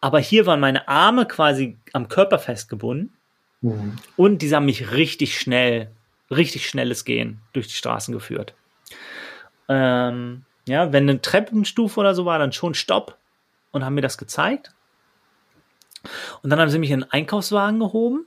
[0.00, 3.16] Aber hier waren meine Arme quasi am Körper festgebunden
[3.62, 3.96] Mhm.
[4.16, 5.90] Und die haben mich richtig schnell,
[6.30, 8.54] richtig schnelles Gehen durch die Straßen geführt.
[9.68, 13.16] Ähm, ja, wenn eine Treppenstufe oder so war, dann schon Stopp
[13.70, 14.72] und haben mir das gezeigt.
[16.42, 18.26] Und dann haben sie mich in einen Einkaufswagen gehoben.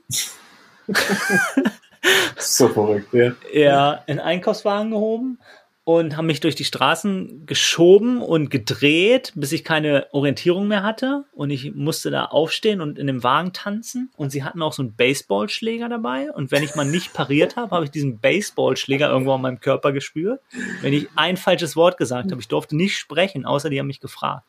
[2.36, 3.32] so verrückt, ja.
[3.52, 5.38] Ja, in einen Einkaufswagen gehoben
[5.86, 11.26] und haben mich durch die Straßen geschoben und gedreht, bis ich keine Orientierung mehr hatte.
[11.32, 14.10] Und ich musste da aufstehen und in dem Wagen tanzen.
[14.16, 16.32] Und sie hatten auch so einen Baseballschläger dabei.
[16.32, 19.92] Und wenn ich mal nicht pariert habe, habe ich diesen Baseballschläger irgendwo an meinem Körper
[19.92, 20.40] gespürt.
[20.82, 24.00] Wenn ich ein falsches Wort gesagt habe, ich durfte nicht sprechen, außer die haben mich
[24.00, 24.44] gefragt.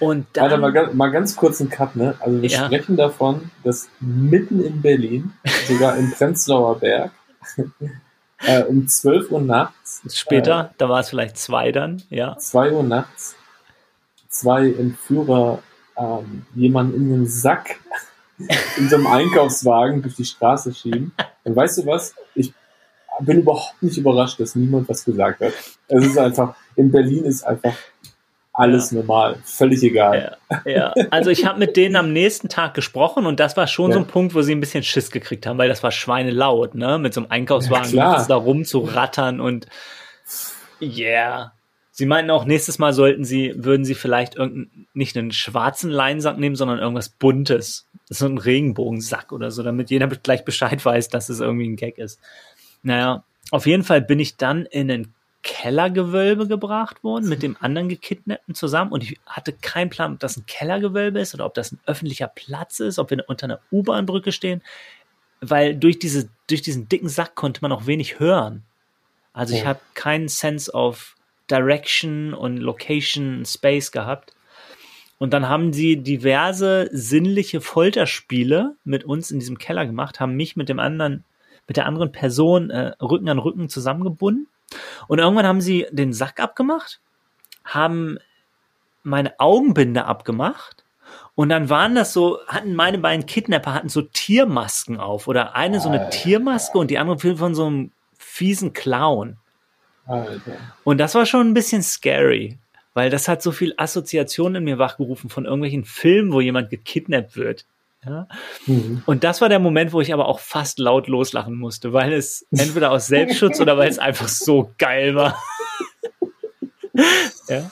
[0.00, 2.16] Und dann, Alter, mal, ganz, mal ganz kurz einen Cut, ne?
[2.18, 2.64] Also wir ja.
[2.64, 5.32] sprechen davon, dass mitten in Berlin,
[5.68, 7.12] sogar im Prenzlauer Berg,
[8.46, 10.02] äh, um 12 Uhr nachts.
[10.14, 12.36] Später, äh, da war es vielleicht zwei dann, ja.
[12.36, 13.36] 2 Uhr nachts,
[14.28, 15.62] zwei Entführer
[15.96, 17.80] ähm, jemanden in einem Sack
[18.76, 21.12] in so einem Einkaufswagen durch die Straße schieben.
[21.44, 22.14] Und weißt du was?
[22.34, 22.52] Ich
[23.20, 25.52] bin überhaupt nicht überrascht, dass niemand was gesagt hat.
[25.88, 27.74] Es ist einfach, in Berlin ist einfach
[28.52, 28.98] alles ja.
[28.98, 30.36] normal, völlig egal.
[30.66, 30.94] Ja, ja.
[31.10, 33.94] also ich habe mit denen am nächsten Tag gesprochen und das war schon ja.
[33.94, 36.98] so ein Punkt, wo sie ein bisschen Schiss gekriegt haben, weil das war schweinelaut, ne?
[36.98, 39.66] Mit so einem Einkaufswagen ja, da rumzurattern und
[40.80, 41.52] yeah.
[41.94, 46.38] Sie meinten auch, nächstes Mal sollten sie, würden sie vielleicht irgendeinen, nicht einen schwarzen Leinsack
[46.38, 47.86] nehmen, sondern irgendwas Buntes.
[48.08, 51.98] So ein Regenbogensack oder so, damit jeder gleich Bescheid weiß, dass es irgendwie ein Gag
[51.98, 52.18] ist.
[52.82, 57.88] Naja, auf jeden Fall bin ich dann in einen Kellergewölbe gebracht worden mit dem anderen
[57.88, 61.72] Gekidnappten zusammen und ich hatte keinen Plan, ob das ein Kellergewölbe ist oder ob das
[61.72, 64.62] ein öffentlicher Platz ist, ob wir unter einer U-Bahn-Brücke stehen,
[65.40, 68.62] weil durch diese durch diesen dicken Sack konnte man auch wenig hören.
[69.32, 71.16] Also ich habe keinen Sense of
[71.50, 74.34] Direction und Location, Space gehabt.
[75.18, 80.56] Und dann haben sie diverse sinnliche Folterspiele mit uns in diesem Keller gemacht, haben mich
[80.56, 81.24] mit dem anderen
[81.68, 84.48] mit der anderen Person äh, Rücken an Rücken zusammengebunden.
[85.08, 87.00] Und irgendwann haben sie den Sack abgemacht,
[87.64, 88.18] haben
[89.02, 90.84] meine Augenbinde abgemacht
[91.34, 95.80] und dann waren das so, hatten meine beiden Kidnapper hatten so Tiermasken auf oder eine
[95.80, 99.38] so eine Tiermaske und die andere von so einem fiesen Clown.
[100.06, 100.58] Alter.
[100.84, 102.58] Und das war schon ein bisschen scary,
[102.92, 107.36] weil das hat so viel Assoziationen in mir wachgerufen von irgendwelchen Filmen, wo jemand gekidnappt
[107.36, 107.64] wird.
[108.04, 108.26] Ja?
[108.66, 109.02] Mhm.
[109.06, 112.46] Und das war der Moment, wo ich aber auch fast laut loslachen musste, weil es
[112.50, 115.40] entweder aus Selbstschutz oder weil es einfach so geil war.
[117.48, 117.70] ja?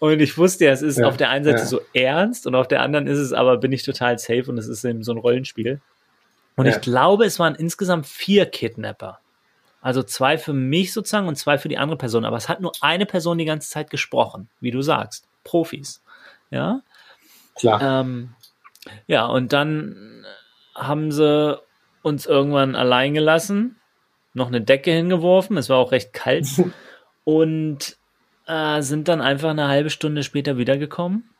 [0.00, 1.66] Und ich wusste ja, es ist ja, auf der einen Seite ja.
[1.66, 4.68] so ernst und auf der anderen ist es aber, bin ich total safe und es
[4.68, 5.80] ist eben so ein Rollenspiel.
[6.56, 9.20] Und ich glaube, es waren insgesamt vier Kidnapper.
[9.80, 12.26] Also zwei für mich sozusagen und zwei für die andere Person.
[12.26, 15.26] Aber es hat nur eine Person die ganze Zeit gesprochen, wie du sagst.
[15.42, 16.02] Profis.
[16.50, 16.82] Ja.
[17.54, 18.02] Klar.
[18.02, 18.34] Ähm,
[19.06, 20.24] ja, und dann
[20.74, 21.60] haben sie
[22.02, 23.76] uns irgendwann allein gelassen,
[24.32, 25.56] noch eine Decke hingeworfen.
[25.56, 26.46] Es war auch recht kalt.
[27.24, 27.96] und
[28.46, 31.30] äh, sind dann einfach eine halbe Stunde später wiedergekommen.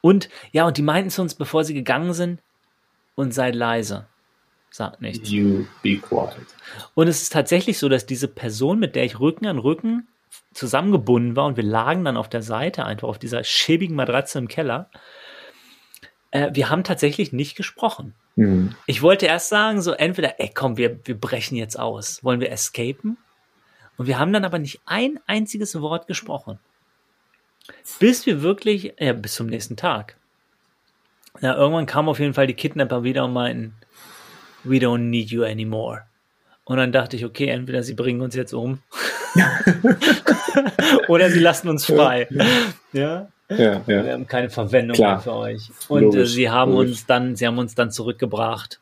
[0.00, 2.42] Und ja, und die meinten zu uns, bevor sie gegangen sind,
[3.14, 4.06] und seid leise.
[4.70, 5.30] Sagt nichts.
[5.30, 6.46] You be quiet.
[6.94, 10.08] Und es ist tatsächlich so, dass diese Person, mit der ich Rücken an Rücken
[10.54, 14.48] zusammengebunden war und wir lagen dann auf der Seite einfach auf dieser schäbigen Matratze im
[14.48, 14.90] Keller,
[16.32, 18.14] äh, wir haben tatsächlich nicht gesprochen.
[18.34, 18.74] Mhm.
[18.86, 22.24] Ich wollte erst sagen, so entweder, ey komm, wir, wir brechen jetzt aus.
[22.24, 23.18] Wollen wir escapen?
[23.96, 26.58] Und wir haben dann aber nicht ein einziges Wort gesprochen.
[28.00, 30.16] Bis wir wirklich, ja, bis zum nächsten Tag.
[31.40, 33.74] Ja, irgendwann kamen auf jeden Fall die Kidnapper wieder und meinten,
[34.64, 36.02] we don't need you anymore.
[36.64, 38.80] Und dann dachte ich, okay, entweder sie bringen uns jetzt um
[41.08, 42.26] oder sie lassen uns frei.
[42.30, 42.46] Ja.
[42.92, 43.86] Ja, ja.
[43.86, 45.14] Wir haben keine Verwendung Klar.
[45.14, 45.70] mehr für euch.
[45.88, 46.90] Und äh, sie haben logisch.
[46.90, 48.80] uns dann, sie haben uns dann zurückgebracht.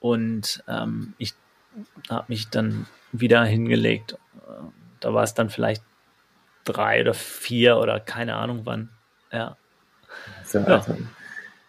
[0.00, 1.34] Und ähm, ich
[2.08, 4.16] habe mich dann wieder hingelegt.
[5.00, 5.82] Da war es dann vielleicht
[6.64, 8.90] drei oder vier oder keine Ahnung wann.
[9.32, 9.56] Ja.
[10.52, 10.84] Ja.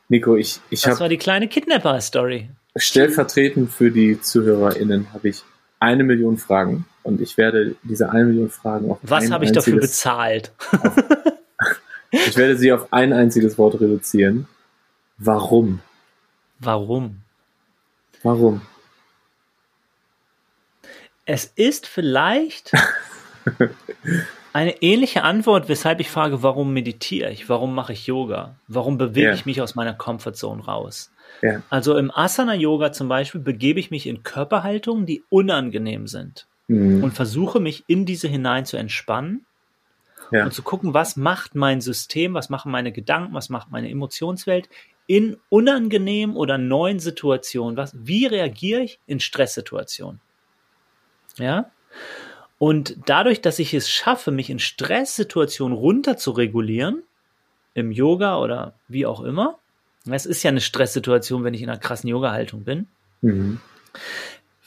[0.08, 0.92] Nico, ich, ich habe.
[0.94, 2.50] Das war die kleine Kidnapper-Story.
[2.76, 5.44] Stellvertretend für die ZuhörerInnen habe ich
[5.80, 9.80] eine Million Fragen und ich werde diese eine Million Fragen auf Was habe ich dafür
[9.80, 10.52] bezahlt?
[10.72, 10.96] Auf,
[12.30, 14.48] ich werde sie auf ein einziges Wort reduzieren.
[15.18, 15.82] Warum?
[16.60, 17.22] Warum?
[18.24, 18.62] Warum?
[21.26, 22.72] Es ist vielleicht
[24.54, 27.50] eine ähnliche Antwort, weshalb ich frage, warum meditiere ich?
[27.50, 28.56] Warum mache ich Yoga?
[28.68, 29.36] Warum bewege yeah.
[29.36, 31.12] ich mich aus meiner Comfortzone raus?
[31.44, 31.62] Yeah.
[31.70, 37.04] Also im Asana-Yoga zum Beispiel begebe ich mich in Körperhaltungen, die unangenehm sind mhm.
[37.04, 39.46] und versuche mich in diese hinein zu entspannen
[40.32, 40.46] ja.
[40.46, 44.70] und zu gucken, was macht mein System, was machen meine Gedanken, was macht meine Emotionswelt
[45.08, 47.78] in unangenehmen oder neuen Situationen.
[47.78, 50.22] Was, wie reagiere ich in Stresssituationen?
[51.38, 51.72] Ja.
[52.60, 57.04] Und dadurch, dass ich es schaffe, mich in Stresssituationen runter zu regulieren,
[57.74, 59.58] im Yoga oder wie auch immer,
[60.10, 62.88] es ist ja eine Stresssituation, wenn ich in einer krassen Yoga-Haltung bin.
[63.22, 63.60] Mhm.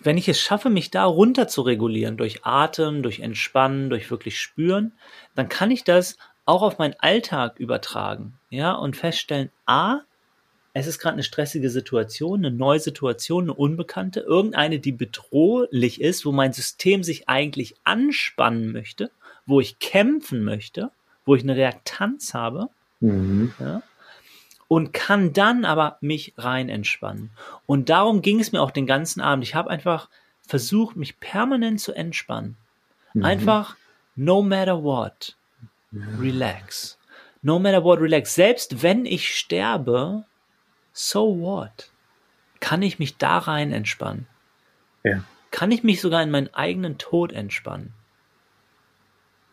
[0.04, 4.40] Wenn ich es schaffe, mich da runter zu regulieren, durch Atem, durch Entspannen, durch wirklich
[4.40, 4.92] Spüren,
[5.34, 10.00] dann kann ich das auch auf meinen Alltag übertragen, ja, und feststellen, A,
[10.74, 16.24] es ist gerade eine stressige Situation, eine neue Situation, eine unbekannte, irgendeine, die bedrohlich ist,
[16.24, 19.10] wo mein System sich eigentlich anspannen möchte,
[19.44, 20.90] wo ich kämpfen möchte,
[21.26, 22.68] wo ich eine Reaktanz habe.
[23.00, 23.52] Mhm.
[23.58, 23.82] Ja,
[24.72, 27.28] und kann dann aber mich rein entspannen.
[27.66, 29.44] Und darum ging es mir auch den ganzen Abend.
[29.44, 30.08] Ich habe einfach
[30.40, 32.56] versucht, mich permanent zu entspannen.
[33.12, 33.22] Mhm.
[33.22, 33.76] Einfach
[34.16, 35.36] no matter what,
[36.18, 36.96] relax.
[37.42, 38.34] No matter what, relax.
[38.34, 40.24] Selbst wenn ich sterbe,
[40.94, 41.90] so what?
[42.60, 44.26] Kann ich mich da rein entspannen?
[45.04, 45.22] Ja.
[45.50, 47.92] Kann ich mich sogar in meinen eigenen Tod entspannen?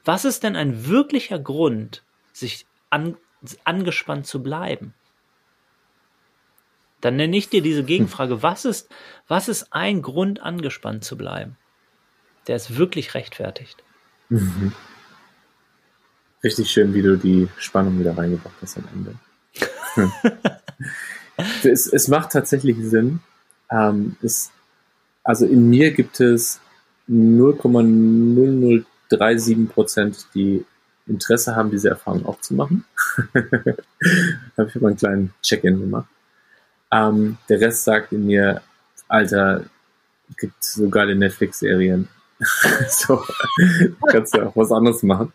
[0.05, 3.17] Was ist denn ein wirklicher Grund, sich an,
[3.65, 4.93] angespannt zu bleiben?
[7.01, 8.89] Dann nenne ich dir diese Gegenfrage, was ist,
[9.27, 11.55] was ist ein Grund, angespannt zu bleiben?
[12.47, 13.83] Der ist wirklich rechtfertigt.
[14.29, 14.73] Mhm.
[16.43, 19.15] Richtig schön, wie du die Spannung wieder reingebracht hast am Ende.
[21.63, 23.19] es, es macht tatsächlich Sinn.
[23.69, 24.51] Ähm, es,
[25.23, 26.61] also in mir gibt es
[27.09, 30.65] 0,0037 Prozent, die
[31.07, 32.85] Interesse haben, diese Erfahrung auch zu machen.
[33.33, 36.07] habe ich aber einen kleinen Check-in gemacht.
[36.91, 38.61] Ähm, der Rest sagt in mir,
[39.07, 39.65] Alter,
[40.37, 42.07] gibt so geile Netflix-Serien.
[42.87, 43.21] so,
[44.07, 45.33] kannst du auch was anderes machen.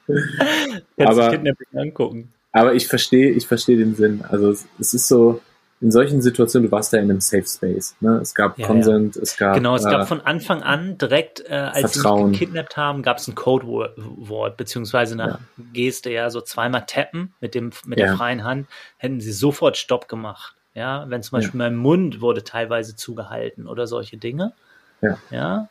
[0.96, 1.38] Kannst aber,
[1.74, 2.32] angucken.
[2.52, 4.24] aber ich verstehe, ich verstehe den Sinn.
[4.26, 5.42] Also es, es ist so,
[5.84, 7.94] in solchen Situationen, du warst da in einem Safe Space.
[8.00, 8.18] Ne?
[8.22, 9.22] Es gab ja, Consent, ja.
[9.22, 9.54] es gab.
[9.54, 12.18] Genau, es äh, gab von Anfang an direkt, äh, als Vertrauen.
[12.18, 15.38] sie mich gekidnappt haben, gab es ein Codewort, beziehungsweise eine ja.
[15.74, 20.08] Geste, ja, so zweimal tappen mit dem mit der freien Hand, hätten sie sofort Stopp
[20.08, 20.54] gemacht.
[20.74, 24.52] Ja, wenn zum Beispiel mein Mund wurde teilweise zugehalten oder solche Dinge.
[25.00, 25.18] Ja.
[25.30, 25.68] Ja.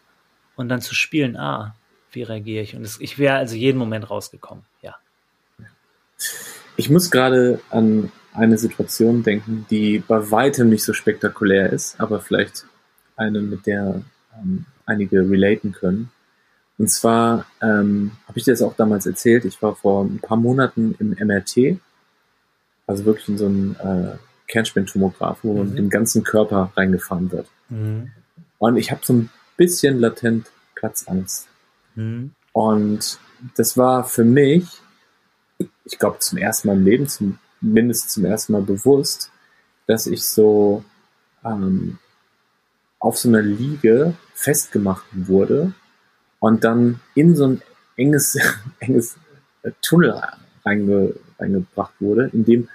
[0.55, 1.75] Und dann zu spielen, ah,
[2.11, 2.75] wie reagiere ich?
[2.75, 4.95] Und das, ich wäre also jeden Moment rausgekommen, ja.
[6.77, 12.19] Ich muss gerade an eine Situation denken, die bei weitem nicht so spektakulär ist, aber
[12.19, 12.65] vielleicht
[13.15, 14.01] eine, mit der
[14.35, 16.11] ähm, einige relaten können.
[16.77, 20.37] Und zwar ähm, habe ich dir das auch damals erzählt, ich war vor ein paar
[20.37, 21.79] Monaten im MRT,
[22.87, 24.17] also wirklich in so einem äh,
[24.47, 25.75] Kernspintomograph, wo man mhm.
[25.75, 27.47] dem ganzen Körper reingefahren wird.
[27.69, 28.11] Mhm.
[28.57, 31.47] Und ich habe so ein bisschen latent Platzangst.
[31.95, 32.31] Mhm.
[32.51, 33.19] Und
[33.55, 34.65] das war für mich,
[35.85, 39.31] ich glaube, zum ersten Mal im Leben, zumindest zum ersten Mal bewusst,
[39.87, 40.83] dass ich so
[41.43, 41.97] ähm,
[42.99, 45.73] auf so einer Liege festgemacht wurde
[46.39, 47.61] und dann in so ein
[47.97, 48.37] enges,
[48.79, 49.15] enges
[49.81, 50.21] Tunnel
[50.65, 52.69] reinge, reingebracht wurde, in dem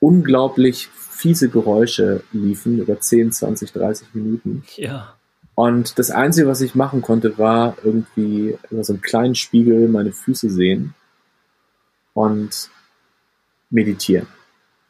[0.00, 4.64] unglaublich fiese Geräusche liefen über 10, 20, 30 Minuten.
[4.76, 5.14] Ja.
[5.54, 10.12] Und das Einzige, was ich machen konnte, war irgendwie über so einen kleinen Spiegel meine
[10.12, 10.94] Füße sehen
[12.12, 12.70] und
[13.70, 14.26] meditieren.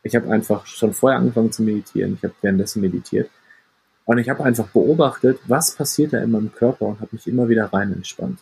[0.02, 2.14] Ich habe einfach schon vorher angefangen zu meditieren.
[2.14, 3.30] Ich habe währenddessen meditiert.
[4.04, 7.48] Und ich habe einfach beobachtet, was passiert da in meinem Körper und habe mich immer
[7.48, 8.38] wieder rein entspannt.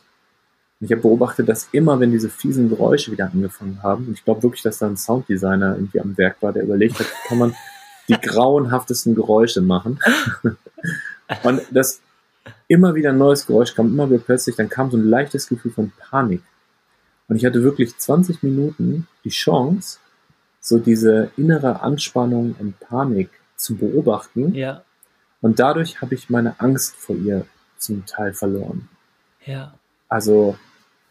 [0.85, 4.23] Und ich habe beobachtet, dass immer, wenn diese fiesen Geräusche wieder angefangen haben, und ich
[4.23, 7.55] glaube wirklich, dass da ein Sounddesigner irgendwie am Werk war, der überlegt hat, kann man
[8.07, 9.99] die grauenhaftesten Geräusche machen.
[11.43, 12.03] und das
[12.69, 15.73] immer wieder ein neues Geräusch kam, immer wieder plötzlich, dann kam so ein leichtes Gefühl
[15.73, 16.43] von Panik.
[17.29, 20.01] Und ich hatte wirklich 20 Minuten die Chance,
[20.61, 24.53] so diese innere Anspannung und Panik zu beobachten.
[24.55, 24.85] Ja.
[25.41, 27.47] Und dadurch habe ich meine Angst vor ihr
[27.79, 28.91] zum Teil verloren.
[29.47, 29.73] Ja.
[30.11, 30.59] Also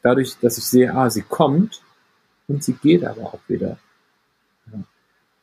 [0.04, 1.82] dadurch, dass ich sehe, ah, sie kommt
[2.48, 3.78] und sie geht aber auch wieder.
[4.72, 4.80] Ja.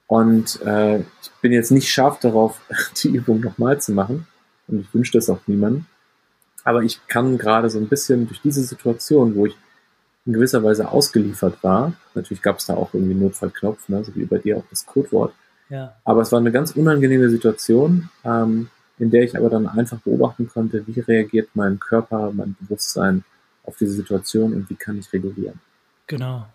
[0.06, 2.61] Und äh, ich bin jetzt nicht scharf darauf,
[3.02, 4.26] die Übung nochmal zu machen.
[4.68, 5.86] Und ich wünsche das auch niemandem.
[6.62, 9.56] Aber ich kann gerade so ein bisschen durch diese Situation, wo ich
[10.26, 14.14] in gewisser Weise ausgeliefert war, natürlich gab es da auch irgendwie einen Notfallknopf, ne, so
[14.14, 15.32] wie bei dir auch das Codewort.
[15.70, 15.96] Ja.
[16.04, 20.48] Aber es war eine ganz unangenehme Situation, ähm, in der ich aber dann einfach beobachten
[20.48, 23.24] konnte, wie reagiert mein Körper, mein Bewusstsein
[23.70, 25.60] auf diese Situation und wie kann ich regulieren.
[26.06, 26.46] Genau.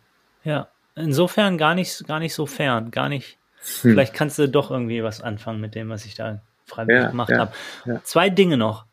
[0.44, 0.68] Ja.
[0.96, 3.38] Insofern gar nicht, gar nicht so fern, gar nicht.
[3.82, 3.92] Hm.
[3.92, 7.30] Vielleicht kannst du doch irgendwie was anfangen mit dem, was ich da freiwillig ja, gemacht
[7.32, 7.52] ja, habe.
[7.86, 8.04] Ja.
[8.04, 8.86] Zwei Dinge noch.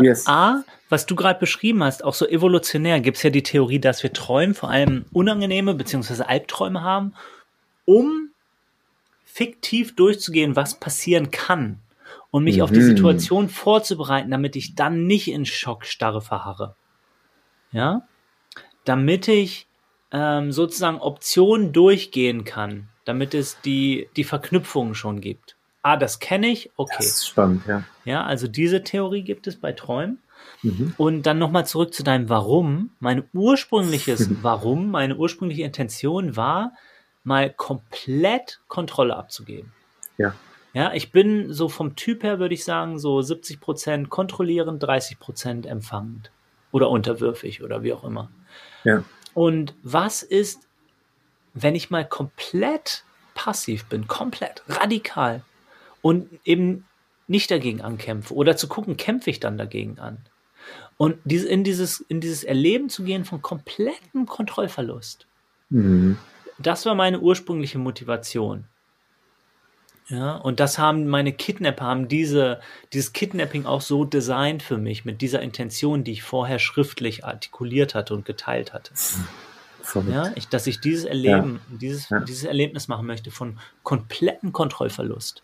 [0.00, 0.26] Yes.
[0.26, 4.02] A, was du gerade beschrieben hast, auch so evolutionär, gibt es ja die Theorie, dass
[4.02, 6.24] wir träumen, vor allem unangenehme bzw.
[6.24, 7.14] Albträume haben,
[7.84, 8.30] um
[9.24, 11.78] fiktiv durchzugehen, was passieren kann
[12.30, 12.62] und mich mhm.
[12.62, 12.86] auf die mhm.
[12.86, 16.74] Situation vorzubereiten, damit ich dann nicht in Schockstarre verharre.
[17.72, 18.06] Ja?
[18.84, 19.66] Damit ich
[20.12, 25.56] ähm, sozusagen Optionen durchgehen kann, damit es die, die Verknüpfungen schon gibt
[25.86, 26.96] ah, das kenne ich, okay.
[26.98, 27.84] Das ist spannend, ja.
[28.04, 30.18] Ja, also diese Theorie gibt es bei Träumen.
[30.62, 30.94] Mhm.
[30.96, 32.90] Und dann nochmal zurück zu deinem Warum.
[32.98, 36.72] Mein ursprüngliches Warum, meine ursprüngliche Intention war,
[37.22, 39.72] mal komplett Kontrolle abzugeben.
[40.18, 40.34] Ja.
[40.72, 45.20] Ja, ich bin so vom Typ her, würde ich sagen, so 70 Prozent kontrollierend, 30
[45.20, 46.32] Prozent empfangend.
[46.76, 48.30] Oder unterwürfig oder wie auch immer.
[48.84, 49.02] Ja.
[49.32, 50.68] Und was ist,
[51.54, 53.04] wenn ich mal komplett
[53.34, 55.42] passiv bin, komplett, radikal,
[56.02, 56.84] und eben
[57.28, 60.18] nicht dagegen ankämpfe oder zu gucken, kämpfe ich dann dagegen an.
[60.98, 65.26] Und in, dieses, in dieses Erleben zu gehen von komplettem Kontrollverlust.
[65.70, 66.18] Mhm.
[66.58, 68.64] Das war meine ursprüngliche Motivation.
[70.08, 72.60] Ja, und das haben meine Kidnapper, haben diese,
[72.92, 77.96] dieses Kidnapping auch so designt für mich, mit dieser Intention, die ich vorher schriftlich artikuliert
[77.96, 78.92] hatte und geteilt hatte.
[79.82, 80.12] Verrückt.
[80.12, 81.78] Ja, ich, dass ich dieses Erleben, ja.
[81.78, 82.20] Dieses, ja.
[82.20, 85.42] dieses Erlebnis machen möchte von kompletten Kontrollverlust.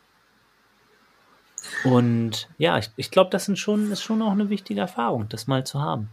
[1.84, 5.46] Und ja, ich, ich glaube, das sind schon, ist schon auch eine wichtige Erfahrung, das
[5.46, 6.08] mal zu haben.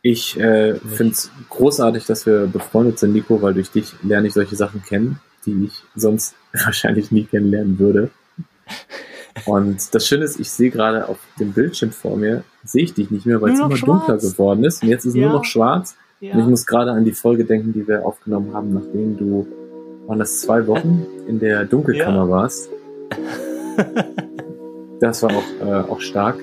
[0.00, 4.34] Ich äh, finde es großartig, dass wir befreundet sind, Nico, weil durch dich lerne ich
[4.34, 8.10] solche Sachen kennen, die ich sonst wahrscheinlich nie kennenlernen würde.
[9.46, 13.10] Und das Schöne ist, ich sehe gerade auf dem Bildschirm vor mir, sehe ich dich
[13.10, 14.06] nicht mehr, weil es immer schwarz.
[14.06, 14.82] dunkler geworden ist.
[14.82, 15.22] Und jetzt ist ja.
[15.22, 15.96] nur noch schwarz.
[16.20, 16.34] Ja.
[16.34, 19.46] Und ich muss gerade an die Folge denken, die wir aufgenommen haben, nachdem du,
[20.06, 22.30] waren das zwei Wochen, in der Dunkelkammer ja.
[22.30, 22.70] warst.
[25.00, 26.36] Das war auch, äh, auch stark.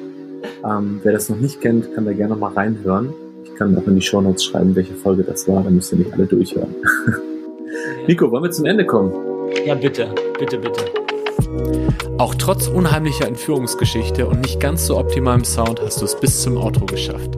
[0.64, 3.12] Ähm, wer das noch nicht kennt, kann da gerne noch mal reinhören.
[3.44, 6.14] Ich kann auch in die Shownotes schreiben, welche Folge das war, dann müsst ihr nicht
[6.14, 6.76] alle durchhören.
[8.08, 9.14] Nico, wollen wir zum Ende kommen?
[9.66, 10.86] Ja, bitte, bitte, bitte.
[12.18, 16.58] Auch trotz unheimlicher Entführungsgeschichte und nicht ganz so optimalem Sound hast du es bis zum
[16.58, 17.38] Outro geschafft.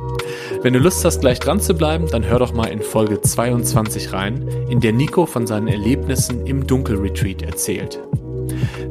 [0.62, 4.12] Wenn du Lust hast, gleich dran zu bleiben, dann hör doch mal in Folge 22
[4.12, 8.00] rein, in der Nico von seinen Erlebnissen im Dunkelretreat erzählt.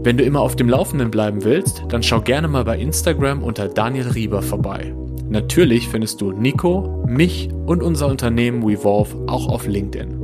[0.02, 3.68] Wenn du immer auf dem Laufenden bleiben willst, dann schau gerne mal bei Instagram unter
[3.68, 4.96] Daniel Rieber vorbei.
[5.30, 10.19] Natürlich findest du Nico, mich und unser Unternehmen WeVolve auch auf LinkedIn.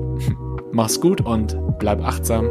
[0.75, 2.49] Mach's gut und bleib achtsam